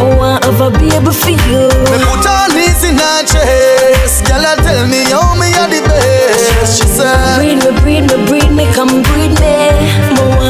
More 0.00 0.40
of 0.42 0.58
a 0.58 0.68
baby 0.74 1.12
for 1.12 1.34
you. 1.46 1.68
Me 1.86 1.96
put 2.02 2.24
her 2.26 2.46
knees 2.54 2.82
in 2.82 2.98
her 2.98 3.20
chest 3.22 4.26
Girl, 4.26 4.42
I 4.42 4.56
tell 4.58 4.86
me 4.88 5.04
how 5.10 5.34
me 5.38 5.52
are 5.54 5.68
the 5.70 5.80
best 5.86 6.80
She 6.80 6.86
said 6.88 7.38
Breed 7.38 7.58
me, 7.62 7.70
breed 7.80 8.04
me, 8.10 8.16
breed 8.26 8.50
me, 8.50 8.66
come 8.74 9.02
breed 9.02 9.38
me. 9.38 9.71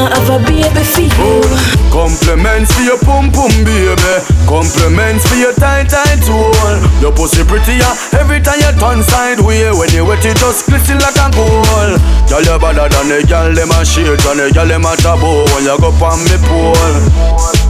Of 0.03 0.29
a 0.29 0.37
baby 0.43 0.83
for 0.83 0.99
you. 0.99 1.41
Compliments 1.87 2.75
for 2.75 2.83
your 2.83 2.99
pum 2.99 3.31
pum 3.31 3.51
baby. 3.63 4.13
Compliments 4.45 5.23
for 5.25 5.35
your 5.39 5.53
tight 5.55 5.87
tight 5.87 6.19
hole 6.27 6.51
Your 6.99 7.13
pussy 7.15 7.43
prettier 7.47 7.87
every 8.19 8.41
time 8.43 8.59
you 8.59 8.71
turn 8.75 9.01
sideway 9.01 9.71
When 9.71 9.89
you 9.95 10.03
wet 10.03 10.25
it 10.25 10.35
just 10.37 10.67
glisten 10.67 10.99
like 10.99 11.15
a 11.15 11.31
gold. 11.31 11.95
Girl 12.27 12.43
you 12.43 12.59
better 12.59 12.91
than 12.91 13.07
the 13.07 13.23
girl 13.23 13.55
them 13.55 13.71
a 13.71 13.85
shit 13.85 14.19
And 14.27 14.39
the 14.43 14.51
girl 14.51 14.67
them 14.67 14.83
a 14.83 14.93
taboo. 14.99 15.47
When 15.55 15.63
you 15.63 15.77
go 15.79 15.89
on 16.03 16.19
me 16.27 16.35
pole 16.43 16.75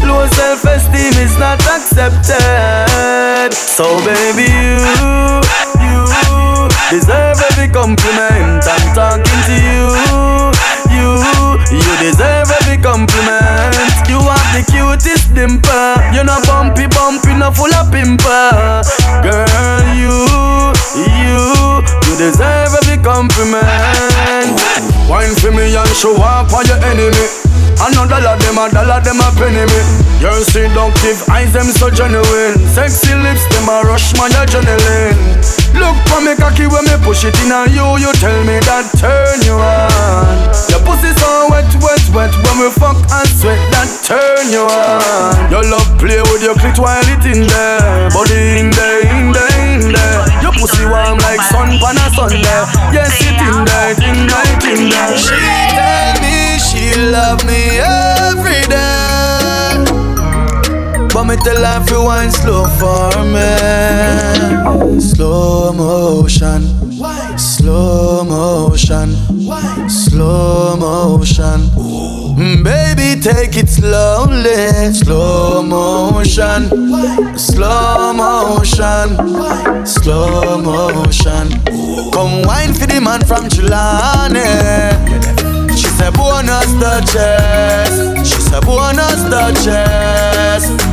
Low 0.09 0.25
self-esteem 0.25 1.13
is 1.21 1.37
not 1.37 1.61
accepted. 1.69 3.53
So 3.53 4.01
baby 4.01 4.49
you, 4.49 4.81
you 5.79 6.01
Deserve 6.89 7.37
every 7.53 7.69
compliment 7.69 8.65
I'm 8.65 8.85
talking 8.97 9.41
to 9.45 9.55
you 9.61 10.12
dimple 15.33 15.97
You 16.13 16.23
know 16.23 16.39
bumpy 16.45 16.87
bumpy, 16.87 17.33
no 17.33 17.51
full 17.51 17.73
of 17.73 17.91
pimple 17.91 18.29
Girl, 19.25 19.83
you, 19.97 20.13
you 20.95 21.41
You 22.07 22.13
deserve 22.17 22.77
every 22.77 23.01
compliment. 23.03 24.61
Wine 25.09 25.33
for 25.35 25.51
me 25.51 25.75
and 25.75 25.89
show 25.89 26.15
off 26.21 26.53
on 26.53 26.65
your 26.65 26.77
enemy. 26.85 27.25
Another 27.81 28.21
dollar 28.21 28.37
them 28.37 28.57
a 28.57 28.69
dollar 28.69 29.01
them 29.01 29.19
a 29.19 29.27
penny 29.35 29.65
me. 29.65 29.81
Your 30.21 30.39
seductive 30.45 31.27
eyes 31.29 31.51
them 31.51 31.65
so 31.65 31.89
genuine. 31.89 32.57
Sexy 32.69 33.15
lips 33.15 33.43
them 33.49 33.67
a 33.67 33.81
rush 33.83 34.13
my 34.15 34.29
adrenaline 34.29 35.52
Look 35.73 35.97
for 36.07 36.21
me 36.21 36.35
cocky 36.37 36.69
when 36.69 36.85
me 36.85 36.95
push 37.01 37.25
it 37.25 37.37
in 37.41 37.51
on 37.51 37.69
you 37.73 37.97
You 37.97 38.11
tell 38.21 38.37
me 38.45 38.61
that 38.69 38.85
turn 38.97 39.41
you 39.41 39.57
on. 39.57 40.29
Your 40.69 40.81
pussy 40.85 41.11
so 41.17 41.49
wet 41.49 41.67
wet 41.81 42.03
wet 42.13 42.33
When 42.45 42.55
we 42.61 42.69
fuck 42.77 42.97
and 42.97 43.29
sweat 43.33 43.57
that 43.73 43.89
turn 44.05 44.53
you 44.53 44.65
on. 44.69 45.49
Your 45.49 45.65
love 45.65 45.89
play 45.97 46.21
with 46.29 46.45
your 46.45 46.55
clit 46.55 46.77
while 46.77 47.01
it 47.09 47.25
in 47.25 47.49
there. 47.49 48.09
Body 48.13 48.61
in 48.61 48.69
there 48.69 49.01
in 49.09 49.33
there 49.33 49.57
in 49.73 49.83
there. 49.89 50.21
Your 50.45 50.53
pussy 50.53 50.85
warm 50.85 51.17
like 51.25 51.41
sun 51.49 51.81
pan 51.81 51.97
a 51.97 52.05
Sunday. 52.13 52.61
Yes 52.93 53.17
it 53.17 53.37
in 53.41 53.65
there 53.65 53.97
it 53.97 54.01
in 54.05 54.19
there 54.29 54.47
it 54.53 54.63
in 54.69 54.81
there. 54.93 55.17
She 55.17 55.41
tell 55.73 56.13
me 56.21 56.61
she 56.61 56.83
love 57.09 57.41
me 57.49 57.81
every 57.81 58.61
day 58.69 58.92
But 61.13 61.25
me 61.25 61.35
tell 61.37 61.63
her 61.63 61.85
fi 61.85 61.97
wine 61.97 62.31
slow 62.31 62.65
for 62.79 63.23
me. 63.33 64.99
Slow 64.99 65.71
motion. 65.73 66.61
Slow 67.37 68.23
motion. 68.23 69.15
Slow 69.89 70.75
motion. 70.77 71.59
Mm, 72.35 72.63
Baby 72.63 73.21
take 73.21 73.55
it 73.57 73.69
slowly. 73.69 74.91
Slow 74.93 75.61
motion. 75.61 76.69
Slow 77.37 78.13
motion. 78.13 79.85
Slow 79.85 80.57
motion. 80.57 81.45
Come 82.11 82.41
wine 82.43 82.73
for 82.73 82.87
the 82.87 82.99
man 83.01 83.21
from 83.25 83.49
Chilane 83.49 84.45
She 85.75 85.87
said 85.97 86.13
buenas 86.13 86.71
noches 86.75 88.27
She 88.29 88.39
said 88.39 88.63
buenas 88.63 89.23
noches 89.29 90.22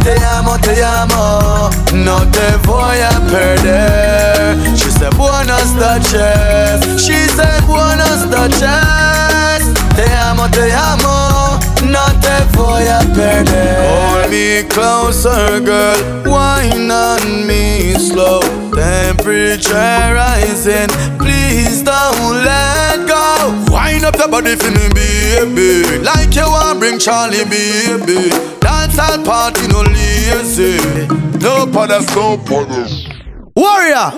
Te 0.02 0.16
amo, 0.36 0.58
te 0.58 0.82
amo. 0.82 1.70
No 1.92 2.18
te 2.30 2.56
voy 2.64 3.00
a 3.00 3.20
perder. 3.30 4.56
She 4.76 4.90
said 4.90 5.12
buenas 5.16 5.74
noches 5.74 7.02
She 7.02 7.26
said 7.28 7.62
buenas 7.66 8.26
noches 8.26 8.60
Te 9.96 10.04
amo, 10.16 10.48
te 10.50 10.72
amo. 10.72 11.58
No 11.84 12.06
te 12.20 12.56
voy 12.56 12.86
a 12.86 13.00
perder. 13.14 13.76
Hold 13.88 14.30
me 14.30 14.62
closer 14.68 15.60
girl. 15.60 15.96
Wine 16.24 16.90
on 16.90 17.46
me 17.46 17.94
slow. 17.94 18.40
Temperature 18.72 20.14
rising. 20.14 20.88
Please 21.18 21.82
don't 21.82 22.44
let 22.44 23.06
go. 23.06 23.52
Wind 23.72 24.04
up 24.04 24.16
your 24.16 24.28
body 24.28 24.56
for 24.56 24.70
me 24.70 24.88
baby. 24.94 25.98
Like 25.98 26.34
you 26.34 26.48
want 26.48 26.78
bring 26.78 26.98
Charly 26.98 27.44
baby 27.44 28.59
Dance 28.90 28.98
all 28.98 29.24
party 29.24 29.68
no 29.68 29.82
lazy 29.82 30.78
No 31.38 31.66
punish, 31.66 32.08
no 32.14 32.38
punish 32.38 33.08
Warrior! 33.54 34.10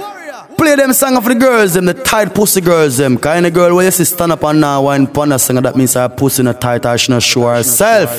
Play 0.57 0.77
them 0.77 0.93
song 0.93 1.17
of 1.17 1.25
the 1.25 1.35
girls, 1.35 1.75
them 1.75 1.87
the 1.87 1.95
tight 1.95 2.35
pussy 2.35 2.61
girls, 2.61 2.97
them 2.97 3.19
kind 3.19 3.47
of 3.47 3.53
girl 3.53 3.75
where 3.75 3.85
you 3.85 3.91
see 3.91 4.05
stand 4.05 4.33
up 4.33 4.45
and 4.45 4.61
now 4.61 4.83
wine 4.83 5.07
pon 5.07 5.33
a 5.33 5.39
singer 5.39 5.61
that 5.61 5.77
means 5.77 5.95
her 5.95 6.09
pussy 6.09 6.43
not 6.43 6.61
tight 6.61 6.87
or 6.87 6.97
she 6.97 7.11
not 7.13 7.23
show 7.23 7.49
herself. 7.49 8.11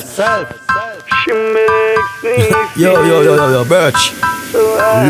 She 1.24 1.32
makes 1.32 2.22
me 2.22 2.82
Yo, 2.82 3.02
yo, 3.04 3.22
yo, 3.22 3.34
yo, 3.34 3.50
yo, 3.50 3.64
Birch. 3.64 4.12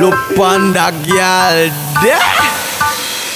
Look 0.00 0.38
on 0.38 0.72
that 0.72 0.94
girl 1.08 1.68
there. 2.04 2.22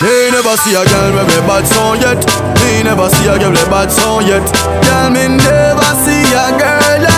Me 0.01 0.31
never 0.31 0.57
see 0.63 0.75
a 0.79 0.85
girl 0.87 1.11
with 1.13 1.37
a 1.37 1.43
bad 1.43 1.67
song 1.67 1.99
yet. 2.01 2.23
Me 2.63 2.85
never 2.85 3.09
see 3.11 3.27
a 3.27 3.39
girl 3.39 3.51
with 3.51 3.67
a 3.67 3.71
bad 3.71 3.91
song 3.91 4.23
yet. 4.25 4.47
Girl, 4.85 5.11
me 5.11 5.27
never 5.37 5.91
see 6.07 6.23
a 6.31 6.55
girl 6.55 7.03
like 7.03 7.11
you. 7.11 7.18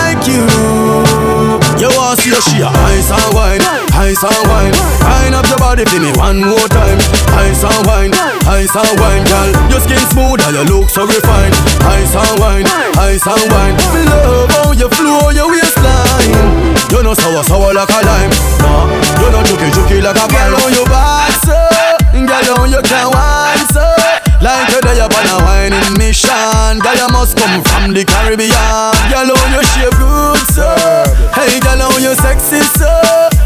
want 2.11 2.19
see 2.19 2.51
she 2.51 2.59
a 2.59 2.67
ice 2.91 3.07
and 3.07 3.31
wine, 3.31 3.63
ice 3.95 4.19
and 4.23 4.43
wine. 4.51 4.75
Wine 4.99 5.33
up 5.33 5.47
your 5.47 5.57
body 5.57 5.85
for 5.87 5.99
me 5.99 6.11
one 6.19 6.43
more 6.43 6.67
time. 6.67 6.99
Ice 7.39 7.63
and 7.63 7.87
wine, 7.87 8.11
ice 8.51 8.75
and 8.75 8.93
wine, 8.99 9.23
girl. 9.23 9.51
Your 9.71 9.79
skin 9.79 10.03
smooth 10.11 10.43
and 10.43 10.55
you 10.59 10.65
look 10.67 10.89
so 10.89 11.07
refined. 11.07 11.55
Ice 11.87 12.15
and 12.15 12.35
wine, 12.39 12.67
ice 12.99 13.23
and 13.23 13.45
wine. 13.51 13.75
Me 13.95 14.03
love 14.11 14.51
how 14.51 14.71
you 14.75 14.89
flow 14.91 15.31
your 15.31 15.47
waistline. 15.47 16.75
You 16.91 17.03
know 17.03 17.13
sour 17.13 17.43
sour 17.43 17.73
like 17.73 17.89
a 17.89 18.01
lime. 18.03 18.31
Nah, 18.59 18.91
you 19.23 19.27
know 19.31 19.43
juky 19.47 19.71
juky 19.71 20.03
like 20.03 20.19
a 20.19 20.27
girl 20.27 20.53
on 20.67 20.73
your 20.75 20.87
back 20.91 21.31
so. 21.47 21.55
Uh, 21.55 22.27
girl, 22.27 22.59
on 22.59 22.71
you 22.71 22.81
can 22.83 23.07
wine 23.07 23.67
so 23.71 23.90
Like 24.41 24.73
you're 24.73 24.81
there 24.81 25.05
upon 25.05 25.25
a 25.29 25.37
whining 25.45 25.97
mission. 26.01 26.81
Girl, 26.81 26.97
you 26.97 27.09
must 27.13 27.37
come 27.37 27.61
from 27.61 27.93
the 27.93 28.01
Caribbean. 28.01 28.49
Girl, 29.13 29.29
on 29.29 29.49
you 29.53 29.61
shape 29.61 29.93
good 30.01 30.41
so 30.49 30.65
Hey, 31.37 31.61
girl, 31.61 31.85
on 31.85 32.01
you 32.01 32.17
sexy 32.17 32.57
so 32.73 32.89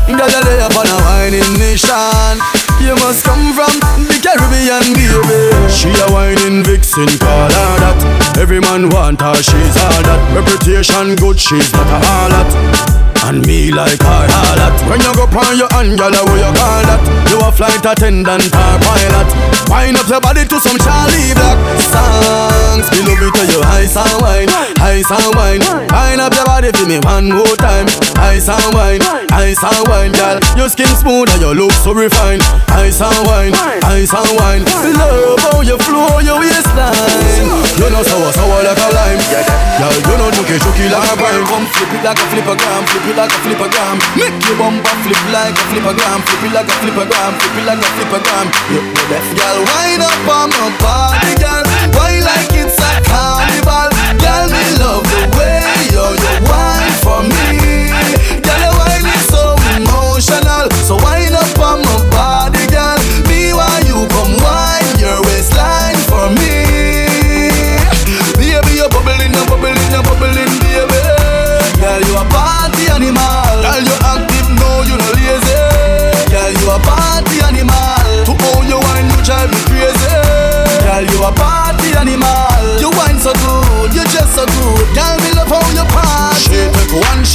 Girl, 0.07 0.23
you're 0.31 0.45
there 0.47 0.63
upon 0.63 0.87
a 0.87 0.97
whining 1.03 1.51
mission. 1.59 2.39
You 2.79 2.95
must 3.03 3.27
come 3.27 3.51
from 3.51 3.75
the 4.07 4.17
Caribbean, 4.23 4.95
baby. 4.95 5.67
She 5.67 5.91
a 5.91 6.07
whining 6.15 6.63
vixen, 6.63 7.11
call 7.19 7.51
her 7.51 7.75
that. 7.83 8.37
Every 8.39 8.61
man 8.61 8.89
want 8.89 9.19
her, 9.19 9.35
she's 9.35 9.75
all 9.75 10.01
that. 10.07 10.21
Reputation 10.31 11.15
good, 11.19 11.39
she's 11.39 11.73
not 11.73 11.87
a 11.91 11.99
harlot 11.99 13.14
and 13.29 13.45
me 13.45 13.71
like 13.71 14.01
her 14.01 14.25
harlot 14.27 14.73
When 14.89 14.99
you 14.99 15.13
go 15.15 15.25
on 15.25 15.55
your 15.57 15.69
hand, 15.71 15.95
girl, 15.95 16.11
where 16.11 16.41
you 16.41 16.51
call 16.51 16.83
that? 16.89 17.01
You 17.31 17.39
a 17.39 17.49
flight 17.51 17.85
attendant 17.85 18.49
or 18.51 18.75
pilot 18.83 19.29
Wind 19.69 19.97
up 19.97 20.07
your 20.09 20.21
body 20.21 20.43
to 20.43 20.57
some 20.59 20.77
Charly 20.81 21.31
Black 21.37 21.57
songs 21.93 22.87
Me 22.91 22.99
love 23.07 23.23
it 23.23 23.33
to 23.37 23.43
you 23.47 23.61
ice 23.79 23.95
and 23.95 24.17
wine, 24.19 24.49
ice 24.81 25.09
and 25.09 25.31
wine 25.37 25.61
Wind 25.93 26.19
up 26.19 26.33
your 26.35 26.45
body 26.45 26.65
body 26.65 26.77
for 26.77 26.87
me 26.87 26.99
one 26.99 27.29
more 27.29 27.55
time. 27.57 27.85
Ice 28.17 28.49
and 28.49 28.73
wine, 28.73 29.01
ice 29.31 29.61
and 29.61 29.87
wine, 29.87 30.11
girl. 30.11 30.39
Your 30.57 30.69
skin 30.69 30.87
smooth 30.87 31.29
and 31.29 31.41
your 31.41 31.53
look 31.53 31.71
so 31.71 31.93
refined. 31.93 32.41
Ice 32.69 33.01
and 33.01 33.27
wine, 33.27 33.53
ice 33.83 34.13
and 34.13 34.31
wine. 34.39 34.63
Love 34.97 35.44
flip 41.73 41.93
it 41.95 42.03
like 42.03 42.19
a 42.19 42.25
flippergram, 42.31 42.81
flip 42.89 43.07
it 43.09 43.15
like 43.15 43.31
a 43.31 43.39
flippergram. 43.41 43.97
Make 44.17 44.37
your 44.45 44.57
bumper 44.57 44.95
flip 45.05 45.23
like 45.31 45.55
a 45.55 45.63
flippergram, 45.71 46.19
flip 46.25 46.43
it 46.45 46.53
like 46.53 46.69
a 46.69 46.75
flippergram, 46.83 47.31
flip 47.39 47.57
it 47.57 47.65
like 47.65 47.81
a 47.81 47.89
flippergram. 47.95 48.45
You 48.73 48.81
know 48.81 49.05
that, 49.09 49.25
girl. 49.37 49.57
Wind 49.65 50.03
up 50.03 50.27
on 50.27 50.47
my 50.51 50.69
body, 50.83 51.33
girl. 51.39 51.63
Why 51.95 52.19
like 52.19 52.53
it's 52.53 52.77
a 52.77 52.91
carnival? 53.07 53.89
Girl, 54.19 54.47
me 54.51 54.65
love 54.81 55.05
the 55.07 55.21
way 55.37 55.63
you 55.93 56.05
you 56.19 56.33
wine 56.45 56.95
for 57.01 57.21
me. 57.23 57.89
Girl, 58.43 58.59
your 58.59 58.75
wine 58.75 59.07
is 59.07 59.25
so 59.31 59.55
emotional. 59.79 60.67
So 60.83 60.99
wind 61.01 61.14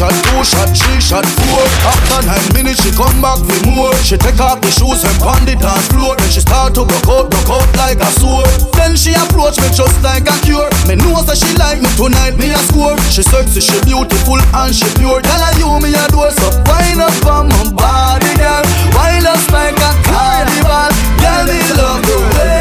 shot, 0.00 0.16
two 0.24 0.44
shot, 0.44 0.68
three 0.72 1.00
shot, 1.00 1.26
four. 1.44 1.64
After 1.84 2.24
nine 2.24 2.48
minutes, 2.56 2.80
she 2.80 2.90
come 2.96 3.20
back 3.20 3.36
with 3.44 3.60
more. 3.68 3.92
She 4.00 4.16
take 4.16 4.40
off 4.40 4.64
the 4.64 4.72
shoes 4.72 5.04
and 5.04 5.16
pound 5.20 5.44
the 5.44 5.54
dance 5.60 5.86
floor. 5.92 6.16
Then 6.16 6.30
she 6.32 6.40
start 6.40 6.72
to 6.80 6.88
broke 6.88 7.08
out, 7.08 7.28
broke 7.28 7.52
out 7.52 7.68
like 7.76 8.00
a 8.00 8.08
sword. 8.16 8.48
Then 8.72 8.96
she 8.96 9.12
approach 9.12 9.60
me 9.60 9.68
just 9.76 10.00
like 10.00 10.24
a 10.24 10.36
cure. 10.40 10.72
Me 10.88 10.96
know 10.96 11.20
that 11.28 11.36
she 11.36 11.52
like 11.60 11.84
me 11.84 11.90
tonight, 12.00 12.40
me 12.40 12.48
a 12.56 12.60
score. 12.72 12.96
She 13.12 13.20
sexy, 13.20 13.60
she 13.60 13.76
beautiful 13.84 14.40
and 14.40 14.72
she 14.72 14.88
pure. 14.96 15.20
Tell 15.20 15.40
her 15.44 15.52
you 15.60 15.68
me 15.84 15.92
a 15.92 16.04
door, 16.08 16.32
so 16.32 16.48
wind 16.64 17.04
up 17.04 17.12
on 17.28 17.52
my 17.52 17.60
body, 17.76 18.32
girl. 18.40 18.64
Wind 18.96 19.28
us 19.28 19.44
like 19.52 19.76
a 19.76 19.92
carnival. 20.08 20.92
Girl, 21.20 21.44
me 21.44 21.60
love 21.76 22.00
the 22.08 22.16
way 22.40 22.59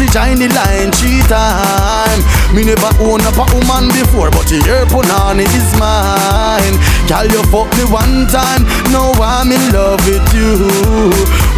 must 0.00 0.12
join 0.16 0.38
the 0.40 0.48
line 0.48 0.90
three 0.92 1.20
time. 1.28 2.20
Me 2.56 2.64
never 2.64 2.88
own 3.04 3.20
up 3.28 3.36
a 3.36 3.44
woman 3.52 3.92
before, 3.92 4.30
but 4.32 4.48
your 4.48 4.88
punani 4.88 5.44
is 5.44 5.70
mine. 5.76 6.76
Girl, 7.04 7.28
you 7.28 7.42
fuck 7.52 7.68
me 7.76 7.84
one 7.92 8.24
time, 8.32 8.64
now 8.88 9.12
I'm 9.20 9.52
in 9.52 9.60
love 9.72 10.00
with 10.08 10.24
you. 10.32 10.56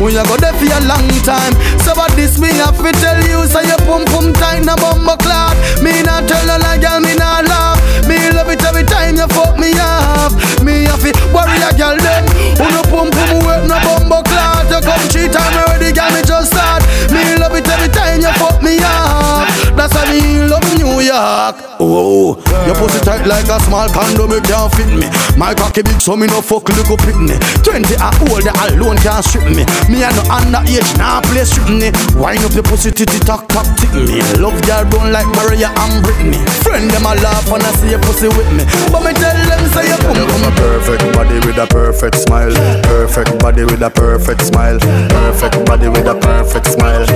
When 0.02 0.14
you 0.18 0.24
go 0.26 0.36
there 0.42 0.54
for 0.58 0.66
a 0.66 0.80
long 0.90 1.06
time, 1.22 1.54
so 1.86 1.92
about 1.94 2.12
this 2.18 2.38
me 2.38 2.50
have 2.58 2.78
to 2.82 2.90
tell 2.98 3.20
you, 3.22 3.46
so 3.46 3.60
you 3.62 3.78
pum 3.86 4.04
pum 4.10 4.32
tight 4.34 4.64
na 4.66 4.74
bumbo 4.76 5.16
clock. 5.16 5.54
Me 5.78 6.02
not 6.02 6.26
tell 6.26 6.42
no 6.46 6.58
lie, 6.58 6.78
girl, 6.78 6.98
me 6.98 7.14
not 7.14 7.46
laugh. 7.46 7.78
Me 8.08 8.18
love 8.34 8.50
it 8.50 8.62
every 8.66 8.82
time 8.84 9.16
you 9.16 9.28
fuck 9.30 9.54
me 9.58 9.72
off. 9.78 10.34
Me 10.66 10.90
have 10.90 11.00
to 11.00 11.12
worry 11.30 11.62
a 11.62 11.70
girl 11.78 11.94
them, 11.94 12.24
who 12.58 12.66
no 12.74 12.82
pum 12.90 13.08
pum 13.12 13.46
work 13.46 13.62
no 13.70 13.78
bumbo 13.86 14.18
clock. 14.26 14.66
You 14.66 14.80
come 14.82 15.06
three 15.08 15.28
times 15.30 15.56
already, 15.56 15.94
girl, 15.94 16.10
me 16.10 16.22
just 16.26 16.50
start. 16.50 16.82
Me 17.12 17.22
love 17.36 17.54
it 17.54 17.71
time 18.12 18.20
you 18.20 18.32
fuck 18.38 18.62
me 18.62 18.78
off. 18.82 19.48
That's 19.76 19.94
how 19.94 20.10
me 20.12 20.44
love 20.46 20.62
New 20.76 21.00
York. 21.00 21.71
Oh, 21.82 22.38
your 22.62 22.78
pussy 22.78 23.02
tight 23.02 23.26
like 23.26 23.50
a 23.50 23.58
small 23.66 23.90
condom, 23.90 24.30
it 24.30 24.46
can't 24.46 24.70
fit 24.70 24.86
me. 24.86 25.10
My 25.34 25.50
cocky 25.50 25.82
big, 25.82 25.98
so 26.00 26.14
me 26.14 26.30
no 26.30 26.38
fuck 26.38 26.68
little 26.70 26.96
pitney. 26.96 27.34
Twenty 27.66 27.98
a 27.98 28.14
older 28.30 28.54
alone 28.70 29.02
can't 29.02 29.24
strip 29.24 29.50
me. 29.50 29.66
Me 29.90 30.06
a 30.06 30.14
no 30.14 30.22
underage, 30.30 30.86
nah 30.94 31.18
play 31.26 31.42
strip 31.42 31.66
me. 31.66 31.90
Wind 32.14 32.46
up 32.46 32.54
your 32.54 32.62
pussy, 32.62 32.94
titty 32.94 33.18
talk 33.26 33.48
talk 33.50 33.66
tick 33.74 33.90
me. 33.98 34.22
Love 34.38 34.54
girl 34.62 34.86
don't 34.94 35.10
like 35.10 35.26
Mariah 35.34 35.74
and 35.74 35.98
Britney. 36.06 36.38
Friend 36.62 36.86
them 36.86 37.02
a 37.02 37.18
laugh 37.18 37.50
when 37.50 37.62
I 37.62 37.70
see 37.82 37.90
your 37.90 38.00
pussy 38.06 38.30
with 38.30 38.46
me, 38.54 38.62
but 38.94 39.02
me 39.02 39.10
tell 39.18 39.34
them 39.34 39.62
say 39.74 39.90
you 39.90 39.98
pum 39.98 40.14
pum. 40.14 40.42
A 40.46 40.50
perfect 40.54 41.02
body 41.18 41.42
with 41.42 41.58
a 41.58 41.66
perfect 41.66 42.14
smile. 42.22 42.54
Perfect 42.86 43.38
body 43.42 43.64
with 43.64 43.82
a 43.82 43.90
perfect 43.90 44.42
smile. 44.42 44.78
Perfect 44.78 45.66
body 45.66 45.88
with 45.88 46.06
a 46.06 46.14
perfect 46.14 46.66
smile. 46.66 47.06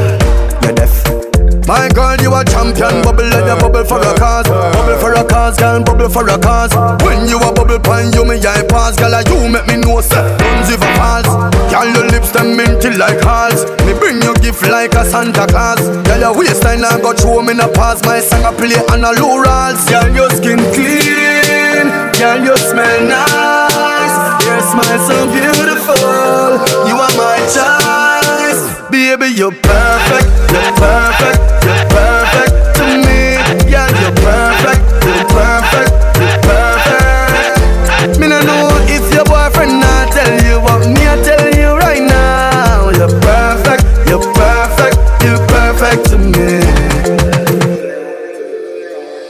You're 0.63 0.75
deaf. 0.75 1.26
My 1.67 1.89
girl, 1.91 2.15
you 2.23 2.33
a 2.33 2.45
champion. 2.45 3.03
Bubble 3.03 3.27
like 3.27 3.51
a 3.51 3.59
bubble 3.59 3.85
for 3.85 3.99
a 3.99 4.15
cause. 4.15 4.47
Bubble 4.47 4.99
for 5.03 5.13
a 5.15 5.25
cause, 5.27 5.59
girl, 5.59 5.83
bubble 5.83 6.09
for 6.09 6.23
a 6.29 6.39
cause. 6.39 6.71
When 7.03 7.27
you 7.29 7.39
a 7.43 7.51
bubble 7.53 7.81
pine, 7.81 8.13
you 8.15 8.25
me 8.25 8.39
eye 8.39 8.63
pass, 8.71 8.95
girl. 8.95 9.11
You 9.27 9.51
make 9.51 9.67
me 9.67 9.77
know 9.83 10.01
say 10.01 10.23
guns 10.39 10.71
if 10.71 10.79
a 10.79 10.91
falls. 10.95 11.27
Girl, 11.73 11.91
your 11.91 12.07
lips 12.07 12.31
them 12.31 12.57
minty 12.57 12.95
like 12.95 13.19
halls. 13.21 13.67
Me 13.83 13.99
bring 13.99 14.23
you 14.23 14.33
gift 14.39 14.63
like 14.63 14.95
a 14.95 15.05
Santa 15.05 15.47
Claus. 15.51 15.83
Girl, 16.07 16.21
your 16.21 16.39
waistline 16.39 16.85
I 16.85 17.01
got 17.03 17.19
throw 17.19 17.43
me 17.43 17.51
in 17.53 17.61
a 17.61 17.67
pass. 17.67 17.99
My 18.05 18.21
song 18.21 18.47
I 18.47 18.55
play 18.55 18.79
on 18.87 19.03
a 19.03 19.11
low 19.19 19.43
rolls. 19.43 19.83
Girl, 19.91 20.07
your 20.15 20.31
skin 20.31 20.63
clean. 20.71 21.91
Girl, 22.15 22.39
you 22.47 22.57
smell 22.63 23.01
nice. 23.11 24.17
Your 24.47 24.63
smile 24.71 25.01
so 25.03 25.17
beautiful. 25.35 26.63
You 26.87 26.95
are 26.95 27.15
my 27.19 27.43
choice. 27.51 28.63
Baby, 28.89 29.35
you're 29.35 29.51
perfect. 29.51 30.36
You're 30.57 30.73
perfect. 30.73 31.39
You're 31.69 31.85
perfect 31.93 32.53
to 32.77 32.85
me. 33.05 33.37
You're 33.69 34.17
perfect. 34.25 34.83
You're 35.05 35.29
perfect. 35.29 35.93
You're 36.17 36.41
perfect. 36.49 38.19
Me 38.19 38.27
no 38.27 38.41
know 38.41 38.71
if 38.89 39.05
your 39.13 39.25
boyfriend 39.25 39.83
tell 40.17 40.35
you 40.49 40.57
what 40.65 40.89
me 40.89 41.03
I 41.07 41.21
tell 41.29 41.47
you 41.61 41.77
right 41.77 42.03
now. 42.03 42.89
You're 42.89 43.21
perfect. 43.21 43.85
You're 44.09 44.25
perfect. 44.33 44.97
You're 45.25 45.45
perfect 45.47 46.09
to 46.11 46.17
me. 46.17 46.49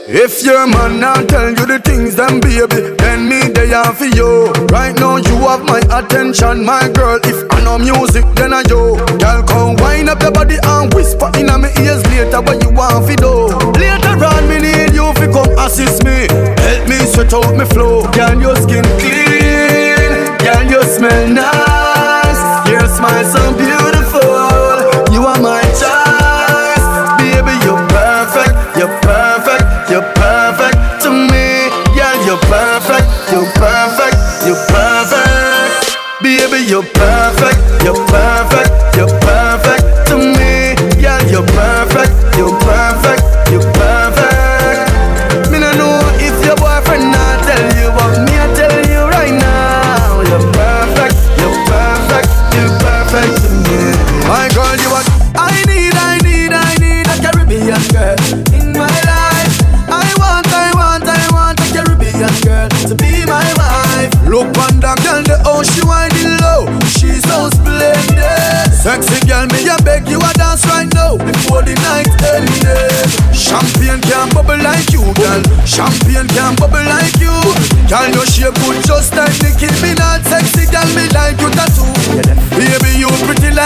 If 0.07 0.43
your 0.45 0.65
man 0.65 1.27
tell 1.27 1.49
you 1.49 1.65
the 1.65 1.79
things, 1.83 2.15
then 2.15 2.39
baby, 2.39 2.95
me 3.77 3.93
for 3.93 4.05
you. 4.05 4.51
Right 4.73 4.95
now 4.99 5.17
you 5.17 5.35
have 5.47 5.63
my 5.63 5.79
attention, 5.91 6.65
my 6.65 6.89
girl. 6.89 7.19
If 7.23 7.45
I 7.51 7.61
know 7.63 7.77
music, 7.77 8.25
then 8.35 8.53
I 8.53 8.63
yo. 8.69 8.95
Girl, 9.21 9.43
come 9.43 9.75
wind 9.77 10.09
up 10.09 10.21
your 10.21 10.31
body 10.31 10.57
and 10.63 10.93
whisper 10.93 11.29
in 11.37 11.47
my 11.47 11.69
ears 11.77 12.01
later 12.07 12.41
what 12.41 12.61
you 12.63 12.71
want 12.71 13.05
for 13.07 13.15
do. 13.15 13.47
Later 13.77 14.15
on, 14.25 14.49
me 14.49 14.57
need 14.59 14.93
you 14.93 15.13
fi 15.13 15.27
come 15.31 15.51
assist 15.59 16.03
me, 16.03 16.27
help 16.65 16.89
me 16.89 16.97
sweat 17.05 17.33
out 17.33 17.55
me 17.55 17.65
flow. 17.65 18.09
Girl, 18.11 18.39
your 18.41 18.55
skin 18.55 18.85
clean, 19.01 20.37
girl, 20.41 20.63
you 20.71 20.81
smell 20.83 21.27
nice, 21.29 22.41
your 22.69 22.87
smile 22.87 23.25
so 23.25 23.41
beautiful. 23.57 23.96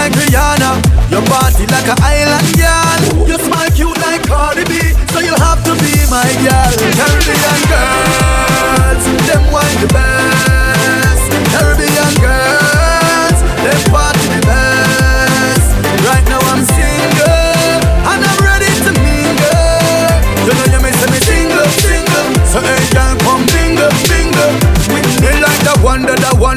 Like 0.02 0.14
Rihanna. 0.14 0.72
Your 1.12 1.22
body 1.30 1.66
like 1.68 1.88
an 1.88 1.98
island 2.02 2.50
girl. 2.58 3.28
You 3.30 3.38
smile 3.38 3.70
cute 3.78 3.98
like 4.02 4.24
Cardi 4.26 4.64
B, 4.66 4.74
so 5.14 5.20
you'll 5.20 5.38
have 5.38 5.62
to 5.66 5.74
be 5.84 5.94
my 6.10 6.26
girl. 6.42 6.74
Caribbean 6.98 7.62
girls, 7.70 9.04
them 9.28 9.44
wine 9.54 9.78
the 9.82 9.88
best. 9.94 10.31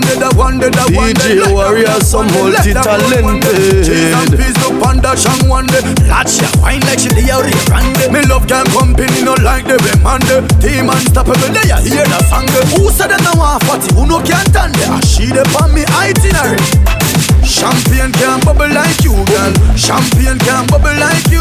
The 0.00 0.10
wonder, 0.10 0.16
the 0.18 0.30
wonder, 0.36 0.70
the 0.70 0.86
wonder. 0.96 1.20
DJ 1.22 1.52
Warrior, 1.52 2.00
some 2.00 2.26
multi-talented. 2.32 3.86
Cheese 3.86 4.14
and 4.14 4.30
peas, 4.34 4.56
no 4.58 4.74
panda, 4.82 5.16
shang 5.16 5.48
one 5.48 5.66
day. 5.66 5.82
Latch 6.08 6.42
ya, 6.42 6.48
wine 6.62 6.80
like 6.82 6.98
she 6.98 7.08
the 7.14 7.30
out 7.30 7.46
grande. 7.66 8.10
Me 8.10 8.22
love 8.26 8.48
girl 8.48 8.64
company, 8.74 9.22
no 9.22 9.34
like 9.42 9.66
the 9.66 9.76
remande. 9.78 10.42
Team 10.60 10.90
unstoppable, 10.90 11.52
they 11.54 11.70
a 11.70 11.78
hear 11.78 12.06
the 12.06 12.18
song. 12.26 12.48
Who 12.74 12.90
said 12.90 13.10
them 13.10 13.22
no 13.22 13.38
want 13.38 13.62
fatty? 13.64 13.94
Who 13.94 14.06
no 14.06 14.18
can't 14.22 14.48
stand 14.48 14.74
it? 14.74 15.04
She 15.06 15.26
the 15.30 15.44
on 15.62 15.70
me 15.74 15.84
itinerary. 15.94 16.58
Champagne 17.64 18.12
can't 18.12 18.44
bubble 18.44 18.68
like 18.68 19.00
you, 19.00 19.16
girl. 19.24 19.52
Champagne 19.74 20.36
can't 20.44 20.68
bubble 20.68 20.92
like 21.00 21.24
you. 21.32 21.40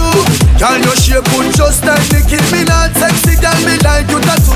Girl, 0.56 0.80
your 0.80 0.96
shape 0.96 1.28
good 1.36 1.52
just 1.52 1.84
like 1.84 2.00
Nicki 2.16 2.40
Minaj. 2.48 2.96
Sexy 2.96 3.36
girl, 3.44 3.60
me 3.68 3.76
like 3.84 4.08
you 4.08 4.24
tattoo. 4.24 4.56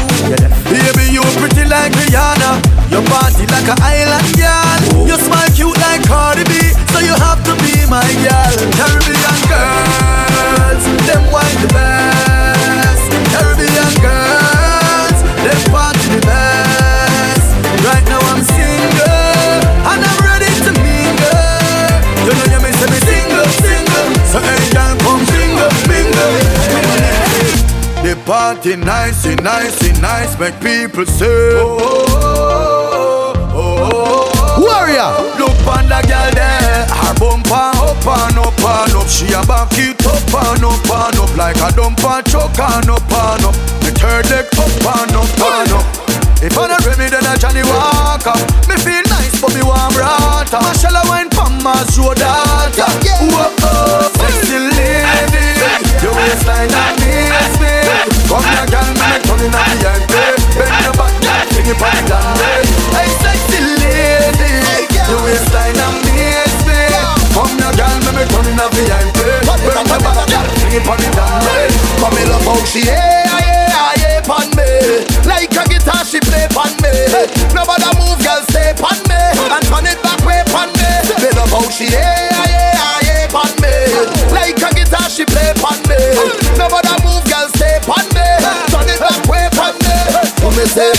Baby, 0.72 1.12
you 1.12 1.20
pretty 1.36 1.68
like 1.68 1.92
Rihanna. 1.92 2.64
Your 2.88 3.04
body 3.12 3.44
like 3.52 3.68
an 3.68 3.84
island 3.84 4.32
girl. 4.40 5.12
You 5.12 5.20
smile 5.20 5.52
cute 5.52 5.78
like 5.84 6.08
Cardi 6.08 6.48
B, 6.48 6.56
so 6.96 7.00
you 7.04 7.12
have 7.20 7.44
to 7.44 7.52
be 7.60 7.84
my 7.92 8.08
girl. 8.24 8.56
Caribbean 8.80 9.38
girls, 9.52 10.84
them 11.04 11.24
wine 11.36 11.60
the 11.60 11.68
best. 11.74 12.27
Party 28.48 28.78
nice, 28.78 29.26
nice, 29.44 30.00
nice, 30.00 30.40
make 30.40 30.56
people 30.62 31.06
say. 31.06 31.28
Oh, 31.60 31.78
oh, 31.82 32.06
oh, 32.16 33.34
oh, 33.36 33.52
oh. 33.52 33.92
oh, 33.92 34.32
oh. 34.32 34.64
Warrior. 34.64 35.12
Look 35.36 35.60
on 35.68 35.84
the 35.92 36.00
girl 36.08 36.32
there, 36.32 36.88
her 36.88 37.14
bumper 37.20 37.76
up 37.76 38.08
and 38.08 38.40
up 38.40 38.56
and 38.56 38.96
up. 38.96 39.08
She 39.12 39.28
a 39.36 39.44
back 39.44 39.76
it 39.76 40.00
up 40.08 40.32
and 40.32 40.64
up 40.64 40.80
and 40.80 41.20
up 41.20 41.34
like 41.36 41.60
a 41.60 41.76
dumper 41.76 42.24
choke 42.24 42.56
and 42.56 42.88
up 42.88 43.12
and 43.12 43.44
up. 43.52 43.56
The 43.84 43.92
third 44.00 44.32
leg 44.32 44.48
up 44.56 44.80
and 44.96 45.16
up 45.20 45.40
and 45.44 45.72
up. 45.76 45.86
If 46.40 46.56
I 46.56 46.68
not 46.72 46.86
ready, 46.88 47.12
then 47.12 47.28
I 47.28 47.36
Johnny 47.36 47.64
walk 47.68 48.28
up. 48.32 48.40
Me 48.72 48.80
feel 48.80 49.04
nice, 49.12 49.42
but 49.42 49.52
me 49.52 49.62
warm 49.62 49.92
rata. 49.92 50.64
Marshall 50.64 50.96
wine 51.12 51.30
pam 51.36 51.68
as 51.68 52.00
road 52.00 52.16
data. 52.16 52.88
Whoa, 53.28 53.52
oh, 53.60 54.08
sexy 54.16 54.56
lady, 54.56 55.52
your 56.00 56.16
waistline 56.16 56.72
amaze 56.72 57.57
me. 57.57 57.57
Come 58.28 58.44
here, 58.44 58.68
girl, 58.68 58.88
me 58.92 59.06
make 59.08 59.24
turn 59.24 59.40
in 59.40 59.56
a 59.56 59.62
VIP. 59.80 60.12
Bend 60.60 60.84
your 60.84 60.94
back, 61.00 61.14
girl, 61.24 61.44
sing 61.52 61.68
it 61.72 61.80
on 61.80 61.92
the 61.96 62.02
dance. 62.12 62.72
Hey, 62.92 63.08
sexy 63.24 63.60
lady, 63.80 64.52
your 65.08 65.20
waistline 65.24 65.80
amaze 65.80 66.60
me. 66.68 66.80
Come 67.32 67.56
here, 67.56 67.72
girl, 67.80 67.96
me 68.04 68.12
make 68.20 68.28
turn 68.28 68.48
in 68.52 68.60
a 68.60 68.68
VIP. 68.76 69.20
Bend 69.48 69.64
your 69.64 70.00
back, 70.04 70.28
girl, 70.28 70.48
sing 70.60 70.76
it 70.76 70.84
on 70.84 70.98
the 71.00 71.10
dance. 71.16 71.76
Come 72.04 72.16
here, 72.20 72.28
love 72.28 72.44
how 72.44 72.60
she 72.68 72.84
yeah, 72.84 73.24
yeah, 73.32 73.96
yeah, 74.04 74.22
pon 74.28 74.44
me. 74.60 74.68
Like 75.24 75.56
a 75.56 75.64
guitar, 75.64 76.04
she 76.04 76.20
play 76.20 76.48
pon 76.52 76.72
me. 76.84 76.92
Nobody 77.56 77.88
move, 77.96 78.20
girl, 78.20 78.44
stay 78.52 78.76
pon 78.76 79.00
me. 79.08 79.20
And 79.56 79.64
turn 79.72 79.88
it 79.88 80.00
back 80.04 80.20
way 80.28 80.44
pon 80.52 80.68
me. 80.76 80.92
Me 81.24 81.32
love 81.32 81.50
how 81.56 81.64
she 81.72 81.88
yeah, 81.88 82.28
yeah, 82.44 83.08
yeah, 83.08 83.28
pon 83.32 83.48
me. 83.64 83.72
Like 84.36 84.60
a 84.60 84.70
guitar, 84.76 85.08
she 85.08 85.24
play 85.24 85.56
pon 85.64 85.80
me. 85.88 85.96
Nobody 86.60 86.92
move, 87.08 87.24
say? 90.68 90.92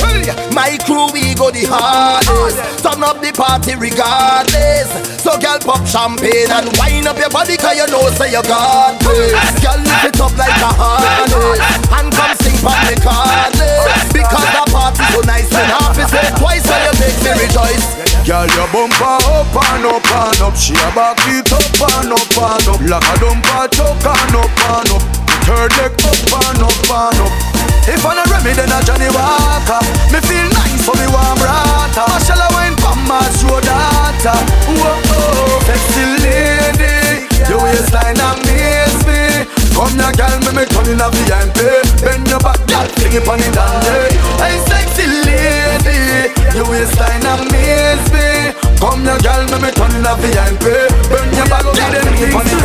My 0.57 0.77
crew, 0.83 1.13
we 1.13 1.35
go 1.37 1.53
the 1.53 1.69
hardest. 1.69 2.83
Turn 2.83 3.05
up 3.05 3.21
the 3.21 3.31
party 3.33 3.77
regardless. 3.77 4.89
So, 5.21 5.37
girl, 5.39 5.61
pop 5.61 5.85
champagne 5.85 6.51
and 6.51 6.73
wind 6.81 7.07
up 7.07 7.21
your 7.21 7.31
body, 7.31 7.57
cause 7.61 7.77
you 7.77 7.87
know, 7.93 8.09
say 8.17 8.33
you 8.33 8.43
got 8.43 8.97
this. 9.05 9.37
Girl, 9.61 9.79
lift 9.79 10.09
it 10.09 10.21
up 10.21 10.35
like 10.41 10.57
a 10.59 10.71
harness. 10.73 11.61
And 11.93 12.09
come 12.11 12.35
sing 12.41 12.59
for 12.59 12.77
me 12.89 12.97
cardless. 12.99 14.11
Because 14.11 14.49
the 14.57 14.65
party 14.73 15.05
so 15.13 15.21
nice, 15.29 15.51
and 15.53 15.71
half 15.71 15.99
is 16.01 16.13
it 16.13 16.33
twice 16.41 16.65
when 16.67 16.81
you 16.89 16.95
make 16.99 17.19
me 17.21 17.33
rejoice. 17.37 17.85
Girl, 18.25 18.49
your 18.57 18.69
bumper 18.73 19.17
up 19.33 19.53
and 19.53 19.87
up 19.89 20.05
and 20.05 20.41
up. 20.43 20.57
She 20.57 20.75
a 20.75 20.89
back 20.93 21.17
it 21.29 21.49
up 21.53 21.81
and 21.97 22.13
up 22.13 22.37
and 22.37 22.69
up. 22.69 22.81
Like 22.85 23.05
a 23.05 23.15
dumper 23.21 23.65
choke 23.73 24.05
and 24.05 24.37
up 24.37 24.53
and 24.69 24.91
up. 24.93 25.03
Third 25.49 25.73
leg 25.81 25.93
up 26.05 26.33
and 26.37 26.63
up 26.63 26.91
and 26.93 27.21
up. 27.25 27.58
If 27.89 28.05
I'm 28.05 28.17
not 28.17 28.29
ready, 28.29 28.53
then 28.53 28.71
I 28.71 28.81
Johnny 28.85 29.09
Walker. 29.17 29.81
Me 30.13 30.21
feel 30.29 30.49
nice, 30.53 30.85
so 30.85 30.93
me 30.95 31.07
warm 31.09 31.41
rata. 31.41 32.05
Marshall 32.05 32.41
I 32.41 32.49
wine 32.53 32.77
from 32.77 33.01
my 33.09 33.25
show 33.41 33.59
data. 33.65 34.35
Whoa, 34.77 34.93
oh, 34.93 35.59
sexy 35.65 36.05
lady. 36.21 37.25
Your 37.49 37.65
waistline 37.65 38.21
amaze 38.21 39.01
me. 39.09 39.49
Come 39.73 39.97
here, 39.97 40.13
girl, 40.21 40.37
me 40.45 40.51
me 40.53 40.65
turn 40.69 40.85
in 40.93 41.01
a 41.01 41.09
VIP. 41.09 41.59
Bend 42.05 42.29
your 42.29 42.41
back, 42.45 42.61
girl, 42.69 42.85
sing 43.01 43.15
it 43.17 43.25
on 43.25 43.41
the 43.41 43.49
dance. 43.57 43.89
Hey, 44.37 44.57
sexy 44.69 45.07
lady, 45.25 46.29
your 46.53 46.69
waistline 46.69 47.25
amaze 47.25 48.05
me. 48.13 48.53
Come 48.83 49.09
here, 49.09 49.17
girl, 49.25 49.43
me 49.49 49.57
me 49.65 49.71
turn 49.73 49.97
in 49.97 50.05
a 50.05 50.13
VIP. 50.21 50.65
Bend 51.09 51.33
your 51.33 51.49
back, 51.49 51.65
girl, 51.65 51.95
sing 52.05 52.21
it 52.21 52.37
on 52.37 52.45
the. 52.45 52.59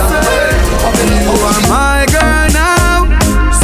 You 1.24 1.32
are 1.48 1.62
my 1.72 2.04
girl 2.12 2.46
now, 2.52 2.83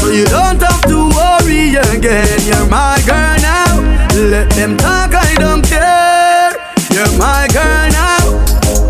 so 0.09 0.15
you 0.15 0.25
don't 0.25 0.59
have 0.59 0.81
to 0.89 1.05
worry 1.13 1.77
again. 1.77 2.41
You're 2.41 2.65
my 2.65 2.97
girl 3.05 3.37
now. 3.45 3.77
Let 4.17 4.49
them 4.57 4.75
talk, 4.75 5.13
I 5.13 5.37
don't 5.37 5.61
care. 5.61 6.49
You're 6.89 7.13
my 7.21 7.45
girl 7.53 7.85
now, 7.93 8.25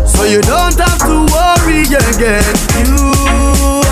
so 0.08 0.24
you 0.24 0.40
don't 0.40 0.80
have 0.80 1.00
to 1.04 1.28
worry 1.28 1.84
again. 1.84 2.56
You 2.88 3.12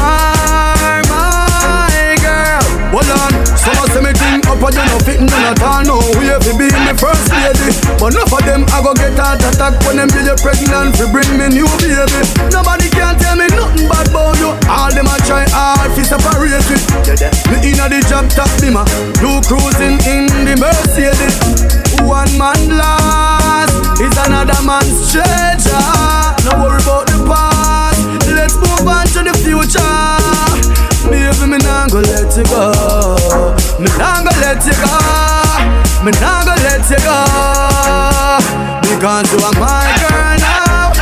are 0.00 1.04
my 1.12 2.16
girl. 2.24 2.64
Hold 2.96 3.12
on, 3.12 3.32
some 3.60 3.76
of 3.76 3.92
them 3.92 4.08
think 4.16 4.48
up 4.48 4.64
and 4.64 4.72
you 4.72 4.84
no 4.88 4.96
fit 5.04 5.20
none 5.20 5.52
at 5.52 5.60
all. 5.60 5.84
No 5.84 6.00
way 6.16 6.32
fi 6.40 6.52
be 6.56 6.72
me 6.72 6.96
first 6.96 7.28
lady, 7.28 7.76
but 8.00 8.16
enough 8.16 8.32
of 8.32 8.40
them 8.48 8.64
I 8.72 8.80
go 8.80 8.96
get 8.96 9.20
heart 9.20 9.44
attack 9.44 9.76
when 9.84 10.00
them 10.00 10.08
you 10.16 10.32
pregnant 10.40 10.96
fi 10.96 11.04
bring 11.12 11.36
me 11.36 11.52
new 11.52 11.68
baby. 11.76 12.24
Nobody 12.48 12.88
can 12.88 13.20
tell 13.20 13.36
me 13.36 13.52
nothing 13.78 13.88
bad 13.88 14.08
about 14.08 14.38
you. 14.38 14.50
All 14.68 14.90
them 14.90 15.06
a 15.06 15.16
try 15.26 15.44
hard 15.50 15.92
fi 15.92 16.02
separate 16.02 16.52
it. 16.54 17.22
Me 17.50 17.70
inna 17.70 17.88
the 17.88 18.02
job 18.08 18.28
top 18.30 18.48
bimmer, 18.58 18.84
you 19.22 19.40
cruising 19.46 19.98
in 20.06 20.26
the 20.44 20.56
Mercedes. 20.58 21.38
One 22.02 22.30
man 22.38 22.76
lost 22.76 24.00
is 24.00 24.14
another 24.26 24.58
man's 24.66 25.12
treasure. 25.12 25.86
No 26.44 26.62
worry 26.62 26.82
about 26.82 27.06
the 27.06 27.18
past. 27.26 28.26
Let's 28.28 28.56
move 28.56 28.88
on 28.88 29.06
to 29.14 29.22
the 29.22 29.34
future. 29.42 29.82
Baby, 31.10 31.46
me 31.46 31.58
nah 31.58 31.88
go 31.88 32.00
let 32.00 32.34
you 32.36 32.44
go. 32.44 33.54
Me 33.78 33.88
nah 33.98 34.22
go 34.22 34.32
let 34.42 34.64
you 34.66 34.74
go. 34.82 34.94
Me 36.04 36.10
nah 36.20 36.44
go 36.44 36.54
let 36.62 36.84
you 36.90 37.00
go. 37.02 37.18
Because 38.82 39.30
you 39.32 39.38
are 39.44 39.56
my 39.58 39.86
girl 40.00 40.36
now. 40.38 40.92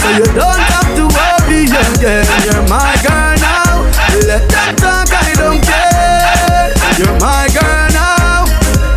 So 0.00 0.08
you 0.10 0.26
don't 0.34 0.83
worry 1.44 1.64
again. 1.64 2.26
You're 2.44 2.62
my 2.68 2.96
girl 3.02 3.36
now. 3.38 3.90
Let 4.26 4.48
them 4.48 4.76
talk, 4.76 5.08
I 5.12 5.32
don't 5.36 5.60
care. 5.62 6.72
You're 6.98 7.18
my 7.20 7.48
girl 7.52 7.88
now. 7.92 8.46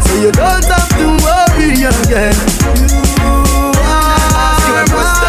So 0.01 0.13
you 0.21 0.31
don't 0.31 0.65
have 0.65 0.89
to 0.89 1.07
worry 1.23 1.71
again. 1.83 2.36
You 4.65 4.73
are 4.73 4.88
my 4.88 5.19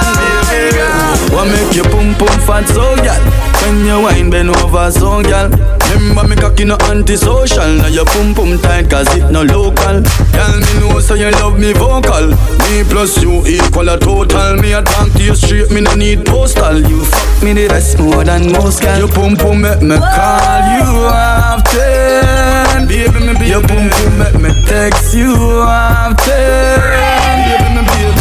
girl. 0.50 1.34
What 1.34 1.46
make 1.46 1.74
you 1.74 1.84
pum 1.84 2.14
pum 2.14 2.40
fat 2.46 2.68
so 2.68 2.96
gal? 2.96 3.22
When 3.62 3.84
you 3.84 4.00
wine 4.02 4.30
bend 4.30 4.50
over 4.50 4.90
so 4.90 5.22
gal 5.22 5.77
Remember 6.08 6.34
me 6.34 6.40
cocky 6.40 6.64
no 6.64 6.76
antisocial. 6.88 7.68
Now 7.76 7.86
your 7.88 8.06
pum 8.06 8.34
pum 8.34 8.58
tight 8.58 8.88
cause 8.88 9.14
it 9.14 9.30
no 9.30 9.42
local. 9.42 10.00
Girl 10.32 10.56
me 10.56 10.72
know 10.80 11.00
so 11.00 11.14
you 11.14 11.30
love 11.32 11.58
me 11.58 11.74
vocal. 11.74 12.28
Me 12.64 12.82
plus 12.88 13.22
you 13.22 13.46
equal 13.46 13.90
a 13.90 13.98
total. 13.98 14.56
Me 14.56 14.72
a 14.72 14.82
talk 14.82 15.12
to 15.12 15.22
you 15.22 15.34
straight 15.34 15.70
me 15.70 15.82
no 15.82 15.94
need 15.94 16.24
postal. 16.24 16.80
You 16.80 17.04
fuck 17.04 17.42
me 17.42 17.52
the 17.52 17.68
best 17.68 17.98
more 17.98 18.24
than 18.24 18.50
most 18.52 18.80
gal 18.80 18.98
Your 18.98 19.08
pum 19.08 19.36
pum 19.36 19.60
make 19.60 19.82
me 19.82 19.96
call 19.98 20.62
you 20.72 21.08
after 21.12 22.18
Your 23.48 23.66
boom 23.66 23.88
boom 23.88 24.18
make 24.18 24.34
me 24.42 24.50
text 24.66 25.14
you 25.14 25.32
often. 25.32 26.18
Our 27.58 27.84
sweetest 27.88 28.17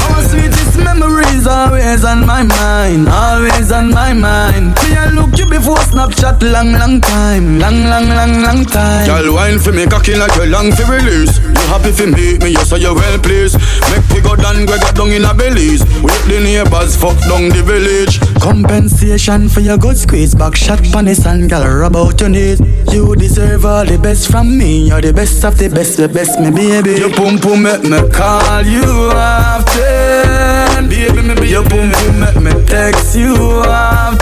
memories 1.27 1.47
always 1.47 2.03
on 2.03 2.25
my 2.25 2.43
mind, 2.43 3.07
always 3.09 3.71
on 3.71 3.89
my 3.91 4.13
mind. 4.13 4.75
Me 4.83 4.95
I 4.95 5.09
look 5.11 5.37
you 5.37 5.45
before 5.45 5.77
Snapchat 5.77 6.41
long, 6.51 6.71
long 6.73 7.01
time, 7.01 7.59
long, 7.59 7.83
long, 7.83 8.07
long, 8.07 8.41
long 8.41 8.65
time. 8.65 9.05
Girl, 9.05 9.33
wine 9.33 9.59
for 9.59 9.71
me, 9.71 9.85
cocky 9.85 10.15
like 10.15 10.35
you 10.35 10.45
long 10.45 10.71
for 10.71 10.85
release. 10.91 11.39
You 11.39 11.67
happy 11.67 11.91
for 11.91 12.07
me, 12.07 12.37
me 12.39 12.49
you 12.51 12.65
say 12.65 12.79
you 12.79 12.93
well 12.93 13.19
pleased. 13.19 13.57
Make 13.91 14.07
we 14.13 14.21
go 14.21 14.35
down, 14.35 14.59
we 14.59 14.65
got 14.65 14.95
down 14.95 15.09
in 15.11 15.25
a 15.25 15.33
Belize. 15.33 15.83
With 16.01 16.27
the 16.27 16.39
neighbors, 16.43 16.95
fuck 16.95 17.17
down 17.27 17.49
the 17.49 17.63
village. 17.63 18.19
Compensation 18.41 19.49
for 19.49 19.61
your 19.61 19.77
good 19.77 19.97
squeeze, 19.97 20.33
back 20.35 20.55
shot 20.55 20.81
pon 20.91 21.05
the 21.05 21.15
sun, 21.15 21.47
girl, 21.47 21.67
rub 21.67 21.95
out 21.95 22.19
your 22.19 22.29
knees. 22.29 22.59
You 22.91 23.15
deserve 23.15 23.65
all 23.65 23.85
the 23.85 23.97
best 23.97 24.31
from 24.31 24.57
me, 24.57 24.87
you're 24.87 25.01
the 25.01 25.13
best 25.13 25.43
of 25.43 25.57
the 25.57 25.69
best, 25.69 25.97
the 25.97 26.07
best, 26.07 26.39
me 26.39 26.51
baby. 26.51 26.99
Your 26.99 27.11
pum 27.11 27.37
pum 27.37 27.63
make 27.63 27.83
me 27.83 27.97
Call 28.09 28.63
you 28.63 29.11
often, 29.11 30.87
baby, 30.87 31.26
me 31.27 31.35
baby. 31.35 31.49
Your 31.49 31.63
boom 31.67 31.91
boom 31.91 32.19
make 32.19 32.39
me 32.39 32.53
text 32.65 33.15
you 33.15 33.35
often, 33.65 34.17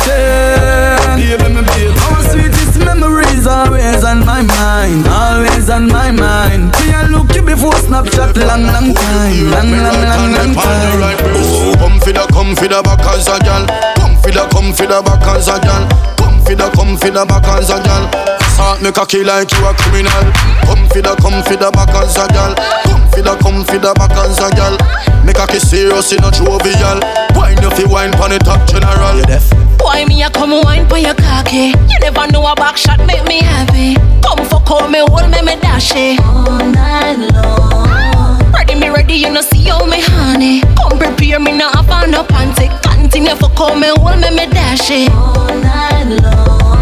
baby, 1.15 1.47
me 1.53 1.61
baby. 1.61 1.93
Our 2.09 2.21
sweetest 2.33 2.79
memories 2.79 3.45
always 3.47 4.03
on 4.03 4.25
my 4.25 4.41
mind, 4.41 5.07
always 5.07 5.69
on 5.69 5.87
my 5.87 6.11
mind. 6.11 6.73
Me 6.81 6.93
I 6.93 7.07
look 7.07 7.33
you 7.35 7.43
before 7.43 7.73
Snapchat, 7.73 8.35
long, 8.47 8.65
long 8.73 8.93
time, 8.93 9.51
long, 9.53 9.71
long, 9.71 10.01
long, 10.01 10.25
long 10.33 10.53
time. 10.55 10.99
Oh, 11.37 11.73
come 11.77 11.99
for 11.99 12.11
the, 12.11 12.25
come 12.33 12.55
for 12.55 12.67
the 12.67 12.81
back 12.81 13.05
as 13.13 13.27
a 13.27 13.37
gal. 13.39 13.65
Come 13.97 14.17
for 14.21 14.31
the, 14.31 14.47
come 14.51 14.73
for 14.73 14.87
the 14.87 15.01
back 15.05 15.27
as 15.35 15.47
a 15.47 15.59
gal. 15.61 15.87
Come 16.17 16.41
for 16.41 16.55
the, 16.55 16.69
come 16.73 16.97
for 16.97 17.11
the 17.11 17.25
back 17.25 17.47
as 17.53 17.69
a 17.69 17.77
gal. 17.83 18.44
Assault 18.55 18.81
me 18.81 18.89
cocky 18.89 19.21
like 19.21 19.51
you 19.51 19.67
a 19.67 19.73
criminal. 19.75 20.31
Come 20.63 20.87
for 20.87 21.03
the, 21.03 21.11
come 21.19 21.43
for 21.43 21.59
the 21.59 21.67
back 21.75 21.91
as 21.99 22.15
a 22.15 22.23
gal. 22.31 22.55
Come 22.87 23.03
for 23.11 23.19
the, 23.19 23.35
come 23.43 23.67
for 23.67 23.75
the 23.75 23.91
back 23.99 24.15
as 24.15 24.39
a 24.39 24.47
gal. 24.55 24.79
Me 25.27 25.35
cocky 25.35 25.59
serious 25.59 26.15
in 26.15 26.23
a 26.23 26.31
jovial. 26.31 27.03
Wine 27.35 27.59
you 27.59 27.67
fi 27.75 27.83
wine 27.83 28.15
pon 28.15 28.31
the 28.31 28.39
top 28.39 28.63
general. 28.63 29.19
You 29.19 29.27
deaf? 29.27 29.43
Why 29.83 30.07
me 30.07 30.23
a 30.23 30.31
come 30.31 30.55
wine 30.63 30.87
for 30.87 30.95
your 30.95 31.19
cocky? 31.19 31.75
You 31.75 31.99
never 31.99 32.31
know 32.31 32.47
a 32.47 32.55
back 32.55 32.79
shot 32.79 33.03
make 33.03 33.27
me 33.27 33.43
happy. 33.43 33.99
Come 34.23 34.39
fuck 34.47 34.71
all 34.71 34.87
me, 34.87 35.03
hold 35.03 35.27
me, 35.27 35.43
me 35.43 35.59
dash 35.59 35.91
it 35.91 36.23
all 36.23 36.55
night 36.63 37.27
long. 37.35 38.39
Ready 38.55 38.79
me 38.79 38.87
ready, 38.87 39.19
you 39.19 39.35
know 39.35 39.43
see 39.43 39.67
how 39.67 39.83
me 39.83 39.99
honey. 39.99 40.63
Come 40.79 40.95
prepare 40.95 41.43
me 41.43 41.51
now 41.59 41.75
have 41.75 41.91
on 41.91 42.07
no 42.07 42.23
panty. 42.23 42.71
Continue 42.87 43.35
fuck 43.35 43.59
all 43.59 43.75
me, 43.75 43.91
hold 43.99 44.15
me, 44.23 44.31
me 44.31 44.47
dash 44.47 44.87
it 44.95 45.11
all 45.11 45.51
night 45.59 46.23
long. 46.23 46.74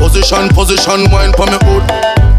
Position, 0.00 0.48
position, 0.56 1.04
wine 1.12 1.30
pon 1.36 1.52
me 1.52 1.60
hood. 1.68 1.84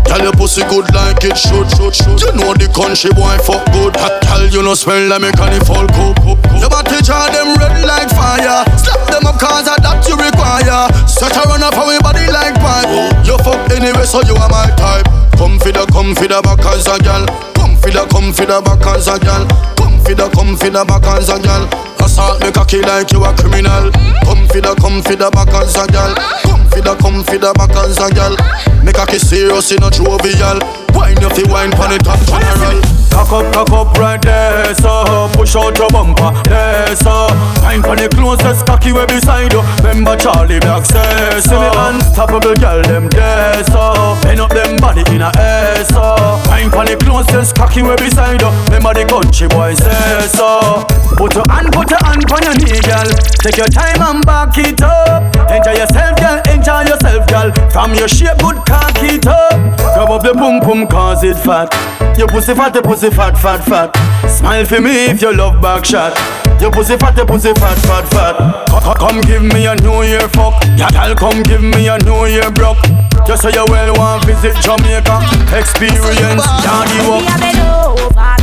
Tell 0.10 0.20
your 0.20 0.34
pussy 0.34 0.66
good 0.66 0.90
like 0.98 1.24
it 1.24 1.38
should, 1.38 1.70
should, 1.78 1.94
should. 1.94 2.20
You 2.20 2.34
know 2.36 2.52
the 2.58 2.68
country 2.74 3.14
boy 3.14 3.38
fuck 3.46 3.64
good. 3.72 3.94
Tell 4.26 4.44
you 4.50 4.66
no 4.66 4.74
smell 4.74 5.08
like 5.08 5.22
me 5.22 5.32
can 5.38 5.56
fall 5.64 5.86
cook, 5.94 6.18
cook, 6.26 6.42
cook. 6.42 6.68
Body 6.68 7.00
charge 7.06 7.32
them 7.32 7.54
red 7.62 7.86
like 7.86 8.10
fire. 8.12 8.66
Slap 8.76 9.08
them 9.08 9.30
up 9.30 9.38
cause 9.40 9.70
of 9.70 9.78
that 9.86 10.02
you 10.10 10.18
require. 10.18 10.90
Set 11.06 11.38
a 11.38 11.46
run 11.48 11.62
up 11.62 11.78
for 11.78 11.86
me 11.86 12.02
body 12.02 12.26
like 12.34 12.58
pipe. 12.60 12.90
You 13.24 13.38
fuck 13.46 13.62
anyway 13.72 14.04
so 14.04 14.20
you 14.26 14.36
are 14.36 14.50
my 14.50 14.68
type. 14.76 15.06
Come 15.38 15.62
for 15.62 15.72
the, 15.72 15.86
come 15.94 16.12
for 16.18 16.28
the 16.28 16.42
back 16.42 16.66
as 16.66 16.90
a 16.90 16.98
gal. 17.00 17.24
Come 17.54 17.78
for 17.78 17.94
the, 17.94 18.04
come 18.10 18.34
for 18.34 18.50
the 18.50 18.58
back 18.58 18.84
as 18.90 19.08
a 19.08 19.16
gal. 19.22 19.46
Come 19.78 20.02
for 20.02 20.18
the, 20.18 20.28
come 20.34 20.58
for 20.58 20.74
the 20.74 20.82
back 20.84 21.06
as 21.14 21.30
a 21.30 21.38
gal. 21.40 21.91
Assault 22.04 22.42
me 22.42 22.52
cocky 22.52 22.82
like 22.82 23.12
you 23.12 23.24
a 23.24 23.34
criminal. 23.34 23.92
Come 24.26 24.48
for 24.48 24.62
the, 24.62 24.76
come 24.80 25.02
for 25.02 25.16
the 25.16 25.30
back 25.32 25.54
as 25.54 25.76
a 25.76 25.88
gal. 25.88 26.16
Come 26.44 26.66
for 26.70 26.82
the, 26.82 26.96
come 26.96 27.24
for 27.24 27.38
the 27.38 27.54
back 27.54 27.76
as 27.78 27.98
a 27.98 28.10
gal. 28.14 28.36
Me 28.84 28.92
cocky 28.92 29.20
serious 29.20 29.72
in 29.72 29.84
a 29.84 29.90
jovial. 29.90 30.81
Wine 30.94 31.20
you 31.22 31.30
fi 31.30 31.44
wine 31.52 31.72
pon 31.72 31.92
it 31.92 32.04
top 32.04 32.20
general. 32.26 32.82
Cock 33.12 33.34
up, 33.34 33.54
cock 33.54 33.72
up 33.72 33.98
right 34.00 34.22
there, 34.22 34.74
so 34.76 35.30
Push 35.34 35.58
out 35.58 35.78
your 35.78 35.90
bumper, 35.90 36.32
there, 36.48 36.96
so 36.96 37.28
Wine 37.60 37.84
pon 37.84 37.98
the 37.98 38.08
closest 38.08 38.66
cocky 38.66 38.94
way 38.94 39.06
beside 39.06 39.52
you. 39.52 39.60
Remember 39.84 40.16
Charly 40.16 40.60
Black 40.62 40.86
says 40.86 41.44
so 41.44 41.60
Unstoppable 41.76 42.56
girl, 42.56 42.82
them 42.84 43.10
there, 43.10 43.64
so 43.66 44.16
Bend 44.24 44.40
up 44.40 44.52
them 44.52 44.78
body 44.78 45.04
in 45.14 45.22
a 45.22 45.32
air, 45.38 45.84
so 45.84 46.40
Wine 46.48 46.72
pon 46.72 46.88
the 46.88 46.96
closest 46.96 47.54
cocky 47.54 47.84
way 47.84 47.98
beside 47.98 48.40
you. 48.40 48.50
Remember 48.72 48.96
the 48.96 49.04
country 49.04 49.48
boy 49.50 49.76
says 49.76 50.32
so 50.32 50.88
Put 51.20 51.36
your 51.36 51.44
hand, 51.52 51.68
put 51.76 51.92
your 51.92 52.00
hand 52.08 52.24
pon 52.28 52.42
your 52.48 52.56
knee, 52.56 52.80
girl. 52.80 53.12
Take 53.44 53.58
your 53.58 53.68
time 53.68 54.02
and 54.02 54.26
back 54.26 54.56
it 54.58 54.82
up 54.82 55.41
Enjoy 55.50 55.74
yourself, 55.80 56.14
girl, 56.20 56.40
enjoy 56.54 56.82
yourself, 56.86 57.28
girl. 57.28 57.50
From 57.72 57.94
your 57.96 58.08
shape, 58.08 58.38
good 58.40 58.58
cock 58.66 58.94
it 59.02 59.26
up. 59.28 59.52
Grab 59.96 60.10
up 60.12 60.24
the 60.24 60.34
boom 60.34 60.60
boom 60.60 60.88
cause 60.88 61.24
it 61.24 61.36
fat. 61.38 61.70
Your 62.18 62.28
pussy 62.28 62.54
fat, 62.54 62.74
your 62.74 62.84
pussy 62.84 63.10
fat, 63.10 63.38
fat, 63.38 63.64
fat. 63.64 63.92
Smile 64.30 64.66
for 64.66 64.80
me 64.82 65.06
if 65.12 65.22
you 65.22 65.34
love 65.34 65.62
back 65.62 65.86
shot. 65.86 66.14
Your 66.62 66.72
pussy 66.72 66.98
fat, 66.98 67.18
your 67.18 67.26
pussy 67.26 67.54
fat, 67.54 67.78
fat, 67.88 68.06
fat. 68.14 68.36
Co- 68.70 68.94
Come 68.96 69.22
give 69.22 69.42
me 69.44 69.66
a 69.66 69.76
new 69.76 70.04
year 70.04 70.28
fuck. 70.30 70.62
Yeah, 70.78 70.90
girl, 70.92 71.16
come 71.16 71.44
give 71.44 71.62
me 71.64 71.88
a 71.88 71.98
new 72.00 72.26
year 72.28 72.52
broke. 72.52 72.78
Just 73.26 73.42
so 73.44 73.50
you 73.50 73.66
well 73.68 73.94
want 73.96 74.26
visit 74.26 74.56
Jamaica. 74.62 75.20
Experience, 75.58 76.46
daddy 76.64 77.00
walk 77.10 78.41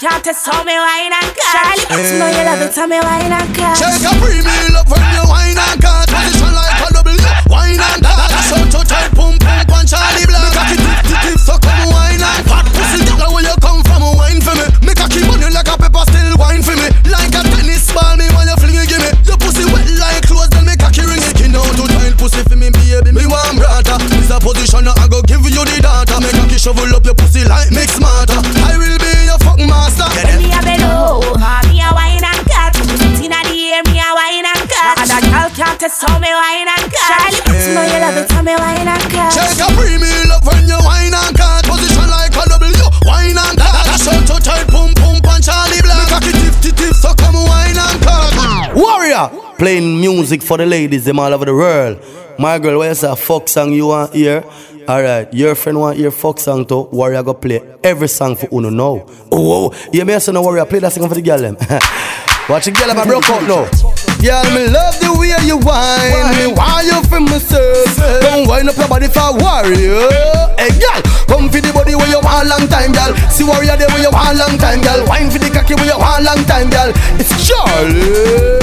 can't 0.00 0.24
test 0.24 0.48
how 0.48 0.64
me 0.64 0.72
wine 0.72 1.12
and 1.12 1.28
cut. 1.36 1.76
Charly, 1.76 1.84
you 2.08 2.16
know 2.16 2.32
you 2.32 2.40
love 2.48 2.64
it, 2.64 2.72
how 2.72 2.88
me 2.88 2.96
wine 3.04 3.36
and 3.36 3.52
cut. 3.52 3.76
Shake 3.76 4.00
a 4.00 4.16
premium 4.16 4.72
up 4.72 4.88
when 4.88 5.04
you 5.12 5.28
wine 5.28 5.60
and 5.60 5.76
cut. 5.76 6.08
Position 6.08 6.56
like 6.56 6.80
a 6.80 6.88
double 6.88 7.20
wine 7.52 7.76
and 7.76 8.00
cut. 8.00 8.32
So 8.48 8.56
to 8.64 8.80
tight, 8.80 9.12
pum 9.12 9.36
pum 9.36 9.60
punch 9.68 9.92
Charly 9.92 10.24
Black. 10.24 10.40
Me 10.40 10.48
cocky 10.56 10.76
tip 10.80 11.04
tip 11.04 11.20
tip, 11.20 11.36
so 11.36 11.52
come 11.60 11.84
wine 11.92 12.16
and 12.16 12.42
cut. 12.48 12.64
Pussy 12.72 13.04
girl, 13.12 13.28
where 13.28 13.44
you 13.44 13.52
come 13.60 13.84
from, 13.84 14.00
wine 14.16 14.40
for 14.40 14.56
me. 14.56 14.64
Me 14.88 14.96
cocky 14.96 15.20
money 15.28 15.52
like 15.52 15.68
a 15.68 15.76
pepper, 15.76 16.04
still 16.08 16.32
wine 16.40 16.64
for 16.64 16.72
me. 16.80 16.88
Like 17.04 17.36
a 17.36 17.44
tennis 17.44 17.84
ball, 17.92 18.16
me 18.16 18.24
when 18.32 18.48
you 18.48 18.56
fling 18.56 18.80
it, 18.80 18.88
give 18.88 19.04
me. 19.04 19.12
Your 19.28 19.36
pussy 19.36 19.68
wet 19.68 19.84
like 20.00 20.24
clothes, 20.24 20.48
then 20.48 20.64
me 20.64 20.80
cocky 20.80 21.04
ring 21.04 21.20
it. 21.20 21.36
Skin 21.36 21.52
out 21.52 21.76
to 21.76 21.84
tight, 21.84 22.16
pussy 22.16 22.40
for 22.48 22.56
me, 22.56 22.72
baby. 22.72 23.12
Me 23.12 23.28
want 23.28 23.60
brata. 23.60 24.00
This 24.16 24.32
a 24.32 24.40
position, 24.40 24.88
I 24.88 25.04
go 25.12 25.20
give 25.28 25.44
you 25.44 25.60
the 25.60 25.76
data. 25.84 26.16
Me 26.24 26.32
cocky 26.32 26.56
shovel 26.56 26.88
up 26.96 27.04
your 27.04 27.12
pussy 27.12 27.44
like 27.44 27.68
mix 27.68 28.00
smarter. 28.00 28.40
I 28.64 28.80
will 28.80 28.96
be 28.96 29.12
your 29.28 29.36
fuck 29.60 29.68
master. 29.68 30.08
Me 30.38 30.52
a 30.52 30.60
over, 30.88 31.36
me 31.68 31.80
a 31.80 31.88
wine 31.92 32.24
and 32.24 32.42
cut. 32.48 32.72
Inna 33.20 33.40
the 33.44 33.56
air, 33.72 33.82
me 33.84 34.00
a 34.00 34.10
wine 34.14 34.46
and 34.46 34.64
cut. 34.68 34.96
And 35.00 35.10
a 35.12 35.18
girl 35.28 35.50
can't 35.52 35.80
test 35.80 36.00
how 36.00 36.18
me 36.18 36.32
wine 36.32 36.68
and 36.68 36.86
cut. 36.88 37.10
Charly, 37.10 37.68
you 37.68 37.74
know 37.74 37.84
you 37.84 37.98
love 38.00 38.16
it, 38.16 38.30
how 38.30 38.42
me 38.42 38.54
wine 38.56 38.88
and 38.88 39.06
cut. 39.10 39.32
Shake 39.32 39.60
a 39.60 39.68
premium 39.76 40.30
up 40.32 40.44
when 40.46 40.68
you 40.68 40.78
wine 40.84 41.12
and 41.12 41.36
cut. 41.36 41.64
Position 41.64 42.08
like 42.08 42.32
a 42.32 42.44
W, 42.48 42.88
wine 43.04 43.36
and 43.36 43.58
cut. 43.58 44.00
So 44.00 44.12
to 44.12 44.40
tight, 44.40 44.66
pum 44.68 44.94
pum 44.94 45.20
punch 45.20 45.46
Charly 45.46 45.80
Black. 45.82 45.98
Me 45.98 46.06
cocky 46.08 46.32
tip 46.32 46.54
tip 46.60 46.76
tip, 46.76 46.94
so 46.94 47.12
come 47.14 47.36
wine 47.36 47.76
and 47.76 47.98
cut. 48.00 48.74
Warrior 48.74 49.28
playing 49.58 50.00
music 50.00 50.42
for 50.42 50.56
the 50.56 50.66
ladies 50.66 51.04
them 51.04 51.18
all 51.18 51.32
over 51.32 51.44
the 51.44 51.54
world. 51.54 52.02
My 52.38 52.58
girl, 52.58 52.78
where 52.78 52.88
you 52.88 52.94
say 52.94 53.10
a 53.10 53.16
fuck 53.16 53.48
song 53.48 53.72
you 53.72 53.88
want 53.88 54.14
hear? 54.14 54.42
Alright, 54.90 55.32
your 55.32 55.54
friend 55.54 55.78
want 55.78 55.98
your 55.98 56.10
fuck 56.10 56.40
song 56.40 56.66
too. 56.66 56.88
Warrior 56.90 57.22
go 57.22 57.32
play 57.32 57.62
every 57.84 58.08
song 58.08 58.34
for 58.34 58.48
Uno 58.50 58.70
now. 58.70 59.06
Oh, 59.30 59.70
oh, 59.70 59.70
oh. 59.70 59.88
you 59.92 60.04
may 60.04 60.18
say 60.18 60.32
no 60.32 60.42
Warrior, 60.42 60.66
play 60.66 60.80
that 60.80 60.90
song 60.90 61.08
for 61.08 61.14
the 61.14 61.22
girl 61.22 61.38
them. 61.38 61.54
Watch 62.50 62.66
the 62.66 62.74
girl, 62.74 62.90
I 62.90 63.06
broke 63.06 63.22
out 63.30 63.46
now. 63.46 63.70
Girl, 64.18 64.42
me 64.50 64.66
love 64.66 64.98
the 64.98 65.14
way 65.14 65.30
you 65.46 65.62
whine. 65.62 66.34
Me 66.34 66.50
want 66.50 66.90
you 66.90 66.98
for 67.06 67.22
myself. 67.22 67.86
Don't 68.18 68.48
wind 68.48 68.66
up 68.66 68.74
your 68.82 68.90
body 68.90 69.06
for 69.06 69.30
warrior. 69.38 70.10
Hey, 70.58 70.74
girl, 70.82 70.98
come 71.30 71.46
for 71.46 71.62
the 71.62 71.70
body 71.70 71.94
where 71.94 72.10
you 72.10 72.18
want 72.18 72.50
long 72.50 72.66
time, 72.66 72.90
girl. 72.90 73.14
See 73.30 73.46
warrior 73.46 73.78
there 73.78 73.86
where 73.94 74.02
you 74.02 74.10
want 74.10 74.42
long 74.42 74.58
time, 74.58 74.82
girl. 74.82 75.06
Wine 75.06 75.30
for 75.30 75.38
the 75.38 75.54
cocky 75.54 75.78
where 75.78 75.86
you 75.86 75.98
want 76.02 76.26
long 76.26 76.42
time, 76.50 76.66
girl. 76.66 76.90
It's 77.14 77.30
Charly. 77.46 78.59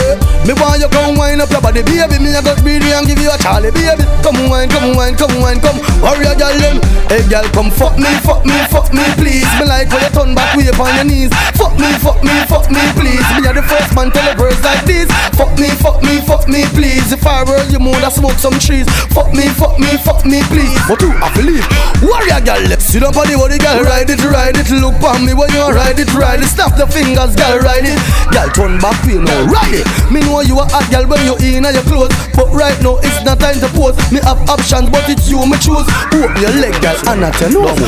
Me 0.48 0.54
want 0.56 0.80
you 0.80 0.88
come 0.88 1.17
wind 1.20 1.41
up 1.41 1.52
your 1.52 1.60
body, 1.60 1.84
baby. 1.84 2.20
Me 2.24 2.32
a 2.32 2.39
got 2.39 2.62
greedy 2.63 2.93
and 2.96 3.08
give 3.08 3.20
you 3.20 3.28
a 3.28 3.38
Charlie, 3.41 3.72
baby. 3.72 4.06
Come 4.24 4.48
wine, 4.48 4.70
come 4.70 4.96
wine, 4.96 5.15
come 5.15 5.36
wine, 5.43 5.60
come. 5.60 5.80
Warrior, 6.00 6.36
girl, 6.39 6.56
them. 6.56 6.78
Hey, 7.12 7.24
girl, 7.28 7.43
come 7.52 7.72
fuck 7.72 8.00
me, 8.00 8.12
fuck 8.24 8.46
me, 8.46 8.56
fuck 8.72 8.93
me, 8.93 9.04
please. 9.20 9.48
Me 9.60 9.68
like 9.68 9.91
when 9.91 10.03
you 10.03 10.12
turn 10.16 10.32
back 10.36 10.55
way 10.55 10.68
up 10.70 10.80
on 10.80 10.93
your 10.95 11.08
knees. 11.08 11.32
Fuck 11.60 11.76
me, 11.76 11.91
fuck 11.99 12.24
me, 12.24 12.36
fuck 12.47 12.68
me, 12.72 12.84
please. 12.95 13.26
Me 13.36 13.47
a 13.47 13.51
the 13.51 13.64
first 13.64 13.91
man 13.95 14.12
tell 14.12 14.28
a 14.28 14.36
girls 14.36 14.60
like 14.64 14.84
this. 14.86 15.12
Fuck 15.36 15.51
me, 15.60 15.68
fuck 15.84 15.99
me, 16.03 16.22
fuck 16.24 16.47
me, 16.47 16.64
please. 16.72 17.12
If 17.12 17.26
I 17.26 17.43
were 17.43 17.64
you, 17.68 17.80
moon, 17.80 17.99
I 17.99 18.10
smoke 18.10 18.39
some 18.39 18.55
trees. 18.60 18.88
Fuck 19.12 19.34
me, 19.34 19.47
fuck 19.60 19.80
me, 19.80 19.97
fuck 19.99 20.24
me, 20.24 20.43
please. 20.47 20.80
But 20.88 21.01
you, 21.01 21.12
I 21.12 21.28
believe. 21.36 21.66
Warrior 21.98 22.41
girl, 22.45 22.62
sit 22.78 23.02
up 23.02 23.18
on 23.18 23.26
the 23.26 23.34
body, 23.34 23.58
girl, 23.58 23.82
ride 23.82 24.06
it, 24.06 24.22
ride 24.22 24.54
it. 24.54 24.70
Look 24.70 25.02
on 25.02 25.26
me 25.26 25.34
when 25.34 25.50
you 25.50 25.66
ride 25.66 25.98
it, 25.98 26.14
ride 26.14 26.45
it. 26.45 26.50
Snap 26.50 26.78
the 26.78 26.86
fingers, 26.86 27.34
girl, 27.34 27.58
ride 27.66 27.89
it. 27.89 27.98
Girl, 28.30 28.45
turn 28.54 28.78
back, 28.78 29.02
you 29.10 29.18
know, 29.18 29.50
ride 29.50 29.74
it. 29.74 29.88
Me 30.14 30.22
know 30.22 30.45
you 30.45 30.62
a 30.62 30.66
hot 30.70 30.86
girl 30.93 31.10
when 31.10 31.26
you 31.26 31.34
in 31.41 31.66
your 31.66 31.82
clothes, 31.89 32.14
but 32.38 32.54
right 32.54 32.78
now 32.86 33.02
it's 33.02 33.26
not 33.26 33.41
time 33.41 33.58
to 33.58 33.70
pose. 33.74 33.98
Me 34.14 34.22
have 34.22 34.38
options, 34.45 34.93
but 34.93 35.10
it's 35.10 35.26
you 35.26 35.41
me 35.41 35.58
choose. 35.58 35.89
Open 36.14 36.38
your 36.38 36.54
leg, 36.62 36.78
girl, 36.86 36.98
and 37.10 37.26
not 37.26 37.34
your 37.41 37.66
nose. 37.66 37.82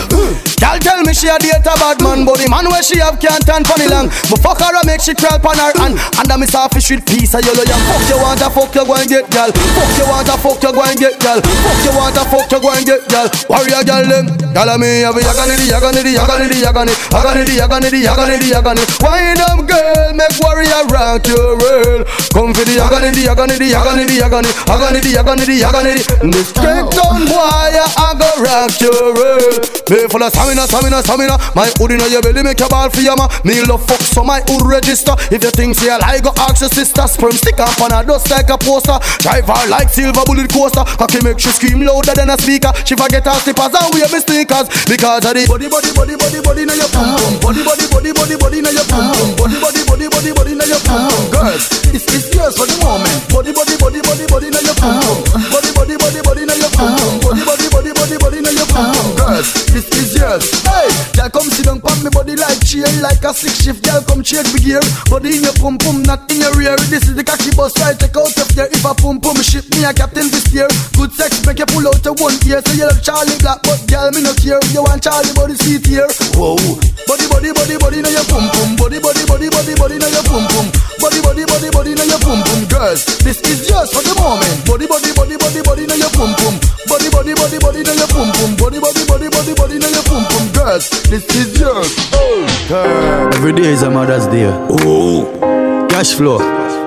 Girl 0.58 0.76
tell 0.82 1.00
me 1.06 1.14
she 1.14 1.30
a 1.30 1.38
date 1.38 1.64
a 1.64 1.74
bad 1.78 2.02
man, 2.02 2.26
but 2.26 2.42
the 2.42 2.50
man 2.50 2.66
where 2.68 2.84
she 2.84 2.98
have 3.00 3.22
can't 3.22 3.46
stand 3.46 3.70
funny 3.70 3.88
long. 3.88 4.10
But 4.28 4.42
fuck 4.42 4.60
her 4.60 4.74
and 4.74 4.90
make 4.90 5.06
she 5.06 5.14
crawl 5.14 5.38
on 5.38 5.56
her 5.56 5.72
hand. 5.78 5.96
And 6.18 6.28
I 6.28 6.36
miss 6.36 6.58
off 6.58 6.74
fish 6.74 6.90
with 6.92 7.06
piece 7.06 7.38
of 7.38 7.46
yellow 7.46 7.64
yam. 7.64 7.80
Fuck 7.88 8.10
you 8.10 8.18
want 8.18 8.42
a 8.42 8.50
fuck 8.50 8.74
you 8.74 8.84
go 8.84 8.98
and 8.98 9.08
get 9.08 9.30
girl. 9.30 9.54
Fuck 9.54 9.94
you 9.96 10.06
want 10.10 10.28
a 10.28 10.36
fuck 10.36 10.60
you 10.60 10.74
go 10.74 10.82
and 10.82 10.98
get 10.98 11.16
girl. 11.22 11.40
Fuck 11.40 11.80
you 11.86 11.94
want 11.94 12.18
a 12.18 12.24
fuck 12.28 12.50
you 12.52 12.60
go 12.60 12.70
and 12.74 12.84
get 12.84 13.02
girl. 13.08 13.28
Warrior 13.48 13.84
girl 13.88 13.99
them. 14.08 14.26
Girl 14.54 14.78
me 14.78 15.02
have 15.02 15.16
a 15.16 15.22
yagani 15.22 15.56
di 15.58 15.66
yagani 15.72 16.02
di 16.04 16.12
yagani 16.16 16.48
di 16.50 16.58
yagani. 16.62 16.94
Yagani 17.12 17.46
di 17.46 17.54
yagani 17.58 17.90
di 17.90 18.00
yagani 18.04 18.36
di 18.40 18.48
yagani. 18.52 18.84
Wind 19.04 19.40
up 19.40 19.60
girl, 19.68 20.14
make 20.14 20.36
warrior 20.40 20.84
rock 20.90 21.28
your 21.28 21.58
world. 21.58 22.08
Come 22.34 22.54
for 22.54 22.66
the 22.66 22.78
yagani 22.80 23.14
di 23.14 23.24
yagani 23.26 23.58
di 23.60 23.70
yagani 23.72 24.06
di 24.08 24.16
yagani. 24.20 24.50
Yagani 24.70 25.00
di 25.02 25.12
yagani 25.14 25.46
di 25.46 25.56
yagani. 25.62 25.94
This 26.32 26.50
straight 26.50 26.88
down 26.92 27.26
boy, 27.26 27.74
I 27.74 28.16
go 28.18 28.30
rock 28.44 28.74
your 28.82 29.14
world. 29.14 29.66
Me 29.90 30.06
full 30.06 30.22
of 30.22 30.30
stamina, 30.30 30.68
stamina, 30.70 31.02
stamina. 31.02 31.36
My 31.56 31.66
hood 31.82 31.92
inna 31.98 32.06
your 32.08 32.22
belly 32.22 32.44
make 32.44 32.60
your 32.60 32.70
ball 32.70 32.90
for 32.90 33.02
yama. 33.02 33.26
Me 33.44 33.62
love 33.66 33.82
fuck 33.86 34.02
so 34.02 34.24
my 34.24 34.42
hood 34.46 34.62
register. 34.62 35.18
If 35.34 35.44
you 35.44 35.50
think 35.50 35.74
say 35.76 35.90
I 35.90 36.22
go 36.22 36.30
ask 36.38 36.62
your 36.62 36.70
sister, 36.70 37.08
sperm 37.08 37.34
stick 37.34 37.60
up 37.60 37.74
on 37.82 37.90
her 37.90 38.04
dust 38.06 38.30
like 38.30 38.50
a 38.50 38.58
poster. 38.58 39.02
Drive 39.18 39.50
her 39.50 39.66
like 39.70 39.90
silver 39.90 40.22
bullet 40.26 40.54
coaster. 40.54 40.86
Cocky 40.86 41.22
make 41.26 41.40
she 41.40 41.50
scream 41.50 41.82
louder 41.82 42.14
than 42.14 42.30
a 42.30 42.38
speaker. 42.38 42.70
She 42.86 42.94
forget 42.94 43.26
her 43.26 43.34
slippers 43.42 43.74
and 43.90 43.98
wear 43.98 44.10
me 44.14 44.20
sneakers 44.22 44.68
because 44.86 45.26
of 45.26 45.34
the 45.34 45.46
body, 45.50 45.68
body, 45.70 45.90
body, 45.94 46.16
body, 46.16 46.40
body 46.42 46.62
inna 46.64 46.76
your 46.78 46.90
pum 46.94 47.18
pum. 47.18 47.34
Body, 47.42 47.62
body, 47.66 47.86
body, 47.90 48.12
body, 48.14 48.36
body 48.38 48.58
inna 48.62 48.72
your 48.72 48.86
pum 48.86 49.10
pum. 49.14 49.30
Body, 49.36 49.58
body, 49.58 49.82
body, 49.86 50.06
body, 50.10 50.32
body 50.34 50.52
inna 50.54 50.66
your 50.70 50.82
pum 50.86 51.10
pum. 51.10 51.24
Girls, 51.34 51.64
it's 51.94 52.06
it's 52.14 52.28
yours 52.36 52.54
for 52.58 52.66
the 52.70 52.76
moment. 52.84 53.10
Body, 53.34 53.52
body, 53.52 53.76
body, 53.82 54.00
body, 54.06 54.26
body 54.30 54.48
inna 54.50 54.62
your 54.62 54.78
pum 54.78 54.94
pum. 55.02 55.18
Body, 55.50 55.70
body, 55.74 55.96
body, 55.98 56.20
body 56.22 56.42
inna 56.46 56.56
your 56.56 56.72
pum 56.74 56.90
pum. 56.94 57.14
Body, 57.24 57.42
body, 57.46 57.68
body, 57.70 57.92
body, 57.94 58.16
body 58.22 58.38
inna 58.40 58.52
your 58.54 58.59
pum. 58.70 58.94
Girls, 59.18 59.50
this 59.74 59.88
is 59.98 60.16
yours. 60.16 60.46
Hey, 60.64 60.88
girl, 61.18 61.30
come 61.30 61.50
sit 61.50 61.66
down 61.66 61.82
pon 61.82 61.98
me 62.04 62.10
body 62.10 62.36
like 62.36 62.62
chain, 62.66 62.90
like 63.02 63.24
a 63.26 63.34
six 63.34 63.62
shift. 63.66 63.84
Girl, 63.84 64.02
come 64.06 64.24
check 64.24 64.46
the 64.54 64.60
gear. 64.62 64.82
Body 65.10 65.38
in 65.38 65.44
your 65.44 65.56
pum 65.58 65.78
pum, 65.78 66.04
not 66.04 66.30
in 66.32 66.42
your 66.42 66.54
rear. 66.56 66.78
This 66.88 67.10
is 67.10 67.16
the 67.16 67.24
cocky 67.24 67.52
bus 67.58 67.74
right. 67.82 67.98
Take 67.98 68.16
out 68.16 68.32
of 68.38 68.50
there. 68.56 68.70
If 68.70 68.86
a 68.86 68.94
pum 68.94 69.20
pum 69.20 69.38
ship 69.42 69.66
me 69.74 69.84
a 69.86 69.94
captain 69.94 70.30
this 70.30 70.48
year. 70.54 70.70
Good 70.96 71.12
sex 71.14 71.42
make 71.46 71.60
you 71.60 71.68
pull 71.70 71.86
out 71.88 72.00
to 72.06 72.14
one 72.22 72.36
ear. 72.46 72.62
So 72.64 72.74
you 72.78 72.86
love 72.86 73.02
Charly 73.02 73.36
Black, 73.42 73.60
but 73.66 73.82
girl 73.90 74.12
me 74.14 74.22
no 74.22 74.34
care. 74.38 74.62
You 74.72 74.84
want 74.86 75.02
Charly 75.02 75.32
body 75.34 75.56
seat 75.60 75.86
here. 75.88 76.08
Whoa, 76.36 76.60
body 77.08 77.26
body 77.32 77.50
body 77.56 77.76
body 77.80 78.00
now 78.04 78.14
your 78.14 78.26
pum 78.30 78.46
pum. 78.54 78.76
Body 78.78 79.00
body 79.00 79.24
body 79.26 79.48
body 79.50 79.74
body 79.76 79.98
now 79.98 80.12
your 80.12 80.26
pum 80.28 80.46
pum. 80.52 80.68
Body 81.00 81.20
body 81.24 81.44
body 81.48 81.70
body 81.72 81.92
now 81.96 82.06
your 82.06 82.22
pum 82.22 82.40
pum. 82.44 82.62
Girls, 82.68 83.06
this 83.24 83.40
is 83.48 83.68
just 83.68 83.96
for 83.96 84.04
the 84.04 84.14
moment. 84.20 84.52
Body 84.68 84.86
body 84.86 85.12
body 85.16 85.36
body 85.40 85.62
body 85.64 85.84
now 85.88 85.96
your 85.96 86.12
pum 86.14 86.36
pum. 86.36 86.56
Body 86.88 87.08
body 87.10 87.34
body 87.34 87.58
body 87.60 87.82
now 87.84 87.96
your 87.96 88.12
pum 88.12 88.28
pum. 88.36 88.52
Body 88.60 88.80
body 88.80 89.06
body 89.08 89.30
body 89.30 89.54
body 89.56 89.80
now 89.80 90.02
pum. 90.04 90.52
Girls, 90.52 90.90
this 91.10 91.24
is 91.34 91.60
yours. 91.60 91.96
Oh. 92.14 93.32
Every 93.34 93.54
day 93.54 93.72
is 93.72 93.84
a 93.84 93.90
Mother's 93.90 94.28
Day. 94.28 94.48
Oh, 94.84 95.88
cash 95.90 96.14
flow. 96.14 96.40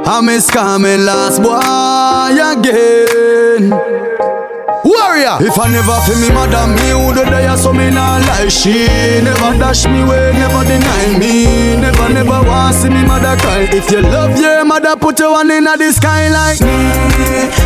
I'm 0.05 0.27
miss 0.27 0.51
coming 0.51 1.05
last 1.07 1.41
boy 1.43 2.37
again. 2.37 3.71
Warrior. 4.85 5.39
If 5.41 5.59
I 5.59 5.73
never 5.73 5.97
feel 6.05 6.21
me 6.21 6.29
mother, 6.35 6.67
me 6.69 6.93
would 7.07 7.17
die 7.31 7.57
so 7.57 7.73
me 7.73 7.91
nah 7.91 8.19
lie. 8.19 8.49
She 8.49 8.87
never 9.25 9.57
dash 9.59 9.87
me 9.87 10.05
way, 10.05 10.33
never 10.35 10.65
deny 10.69 11.19
me. 11.19 11.81
Never, 11.81 12.09
never 12.13 12.43
want 12.47 12.75
see 12.75 12.91
me 12.91 13.03
mother 13.07 13.37
cry. 13.41 13.69
If 13.73 13.91
you 13.91 14.03
love 14.03 14.39
your 14.39 14.65
mother, 14.65 14.95
put 14.97 15.19
your 15.19 15.31
one 15.33 15.51
in 15.51 15.65
the 15.65 15.93
sky 15.93 16.29
like 16.29 16.61
me. 16.61 16.77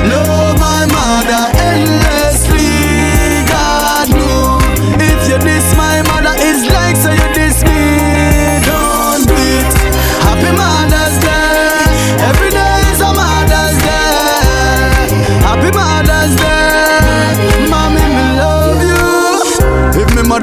Love 0.09 0.61
my 0.61 0.87
mother 0.87 1.59
endlessly. 1.59 2.36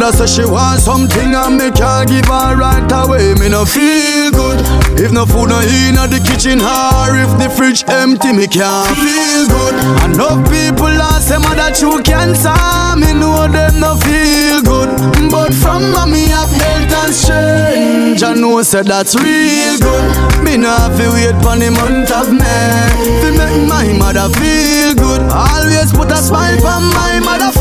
Mother 0.03 0.27
say 0.27 0.43
she 0.43 0.45
want 0.49 0.81
something 0.81 1.33
and 1.33 1.57
me 1.57 1.71
can't 1.71 2.09
give 2.09 2.25
her 2.25 2.57
right 2.57 2.91
away, 2.91 3.33
me 3.39 3.47
no 3.47 3.63
feel 3.63 4.31
good. 4.31 4.59
If 4.99 5.11
no 5.11 5.25
food 5.25 5.47
no 5.47 5.59
in 5.59 5.95
the 5.95 6.19
kitchen 6.19 6.59
or 6.59 7.15
if 7.15 7.31
the 7.39 7.47
fridge 7.47 7.83
empty, 7.87 8.33
me 8.33 8.47
can't 8.47 8.97
feel 8.99 9.47
good. 9.47 9.75
Enough 10.03 10.43
people 10.51 10.91
ask 10.91 11.29
say 11.29 11.37
mother 11.37 11.71
true 11.71 12.03
cancer, 12.03 12.51
me 12.99 13.13
know 13.15 13.47
them 13.47 13.79
no 13.79 13.95
feel 14.03 14.59
good. 14.61 14.91
But 15.31 15.53
from 15.53 15.91
mommy 15.91 16.27
have 16.35 16.51
health 16.51 17.07
and 17.07 17.13
strength, 17.13 18.23
I 18.23 18.33
know 18.35 18.61
say 18.63 18.83
that's 18.83 19.15
real 19.15 19.79
good. 19.79 20.43
Me 20.43 20.59
have 20.59 20.99
to 20.99 21.07
wait 21.15 21.37
for 21.39 21.55
the 21.55 21.71
month 21.71 22.11
of 22.11 22.27
May 22.27 22.91
to 23.23 23.29
make 23.39 23.67
my 23.71 23.87
mother 23.95 24.27
feel 24.35 24.95
good. 24.99 25.21
Always 25.31 25.93
put 25.95 26.11
a 26.11 26.17
smile 26.17 26.59
on 26.67 26.91
my 26.91 27.23
mother 27.23 27.52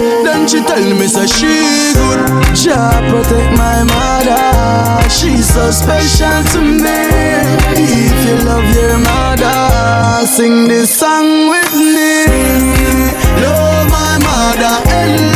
face. 0.00 0.24
Then 0.24 0.46
she 0.48 0.60
tell 0.62 0.84
me 0.98 1.06
say 1.06 1.26
she 1.26 1.54
good. 1.94 2.20
Jah 2.54 3.00
protect 3.10 3.50
my 3.56 3.84
mother. 3.84 5.08
She's 5.08 5.46
so 5.52 5.70
special 5.70 6.42
to 6.52 6.60
me. 6.60 7.00
If 7.76 8.16
you 8.26 8.36
love 8.44 8.68
your 8.74 8.98
mother, 8.98 10.26
sing 10.26 10.68
this 10.68 10.90
song 10.98 11.48
with 11.48 11.74
me. 11.74 12.26
Love 13.42 13.88
my 13.90 14.18
mother 14.18 14.74
endlessly. 14.90 15.33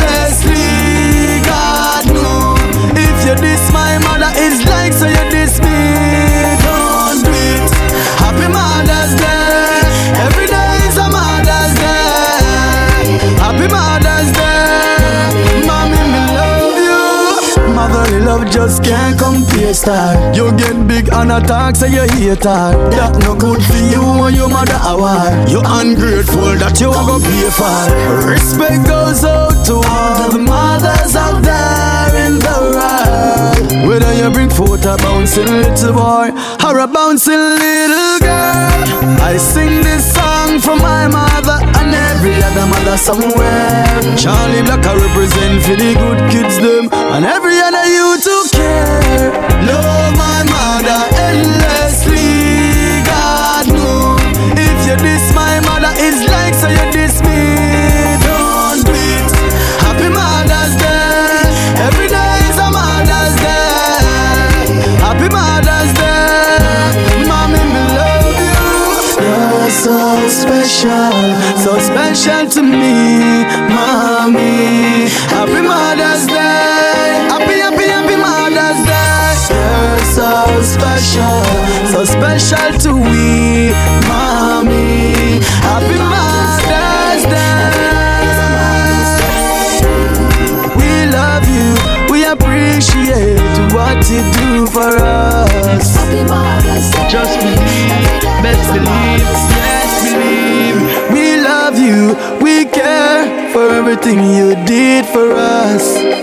Star. 19.89 20.35
You 20.35 20.51
get 20.53 20.77
big 20.87 21.09
and 21.11 21.31
attack, 21.31 21.75
say 21.75 21.89
you 21.89 22.05
hate 22.13 22.45
her. 22.45 22.69
That 22.93 23.17
no 23.25 23.33
good 23.33 23.61
for 23.65 23.81
you 23.89 24.05
or 24.21 24.29
your 24.29 24.47
mother 24.47 24.77
award. 24.85 25.49
You 25.49 25.65
ungrateful 25.65 26.53
that 26.61 26.77
you 26.77 26.93
go 26.93 27.17
pay 27.17 27.49
for. 27.49 27.89
Respect 28.29 28.85
goes 28.85 29.25
out 29.25 29.57
to 29.65 29.81
all 29.81 30.29
the 30.29 30.37
mothers 30.37 31.17
out 31.17 31.41
there 31.41 32.13
in 32.21 32.37
the 32.37 32.57
world. 32.69 33.89
Whether 33.89 34.13
you 34.13 34.29
bring 34.29 34.51
forth 34.53 34.85
a 34.85 34.93
bouncing 35.01 35.49
little 35.49 35.93
boy 35.97 36.29
or 36.61 36.77
a 36.77 36.87
bouncing 36.87 37.41
little 37.57 38.21
girl, 38.21 39.17
I 39.25 39.41
sing 39.41 39.81
this 39.81 40.05
song 40.13 40.61
for 40.61 40.77
my 40.77 41.09
mother 41.09 41.65
and 41.81 41.89
every 42.13 42.37
other 42.37 42.69
mother 42.69 42.97
somewhere. 42.97 43.89
Charly 44.21 44.61
Black 44.69 44.85
I 44.85 44.93
represent 45.01 45.65
for 45.65 45.73
the 45.81 45.97
good 45.97 46.21
kids 46.29 46.61
them 46.61 46.93
and 46.93 47.25
every 47.25 47.57
other 47.57 47.85
youth 47.89 48.25
who 48.29 48.37
care. 48.53 49.49
Mother 49.65 49.78
God 53.05 53.67
know 53.69 54.17
if 54.57 54.87
you 54.87 54.95
diss 54.97 55.31
my 55.33 55.59
mother, 55.61 55.93
it's 55.97 56.25
like 56.33 56.55
so 56.55 56.67
you 56.67 56.91
diss 56.91 57.21
me. 57.21 57.37
Don't 58.25 58.81
do. 58.81 58.97
Happy 59.85 60.09
Mother's 60.09 60.73
Day. 60.81 61.53
Every 61.85 62.07
day 62.07 62.33
is 62.49 62.57
a 62.57 62.69
Mother's 62.73 63.35
Day. 63.45 64.73
Happy 65.05 65.29
Mother's 65.29 65.93
Day. 66.01 67.27
Mommy, 67.29 67.61
me 67.61 67.83
love 67.93 68.33
you. 68.41 68.57
You're 69.21 69.69
so 69.69 69.97
special, 70.29 71.13
so 71.61 71.77
special 71.77 72.49
to 72.55 72.61
me, 72.63 73.45
mommy. 73.69 75.13
Happy 75.29 75.61
Mother's 75.61 76.08
special, 80.99 81.43
so 81.87 82.03
special 82.03 82.77
to 82.77 82.93
we, 82.93 83.71
mommy. 84.07 85.39
Happy 85.63 85.97
Mother's 85.97 87.23
Day. 87.23 87.59
We 90.75 91.05
love 91.07 91.47
you, 91.47 91.73
we 92.11 92.25
appreciate 92.25 93.39
what 93.73 94.09
you 94.09 94.21
do 94.33 94.67
for 94.67 94.97
us. 94.99 95.95
Just 97.09 97.39
believe, 97.39 98.21
best 98.43 98.73
believe, 98.73 99.21
yes 99.55 100.03
believe. 100.03 101.13
We 101.13 101.41
love 101.41 101.79
you, 101.79 102.13
we 102.43 102.65
care 102.65 103.53
for 103.53 103.69
everything 103.69 104.19
you 104.35 104.55
did 104.65 105.05
for 105.05 105.31
us. 105.31 106.18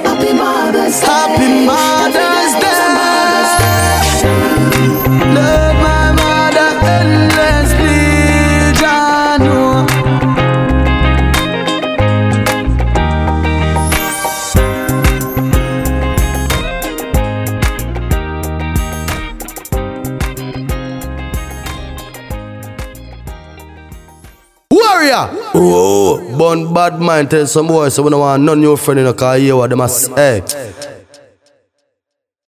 Bun 26.65 26.75
bad 26.75 27.01
mind 27.01 27.31
tell 27.31 27.47
some 27.47 27.67
boys 27.67 27.95
so 27.95 28.03
we 28.03 28.11
don't 28.11 28.21
want 28.21 28.43
none 28.43 28.59
of 28.59 28.63
your 28.63 28.77
friend 28.79 29.01
in 29.01 29.07
the 29.07 29.13
car 29.13 29.37
here 29.37 29.57
what 29.57 29.69
them 29.71 29.81
a 29.81 29.89
say. 29.89 30.41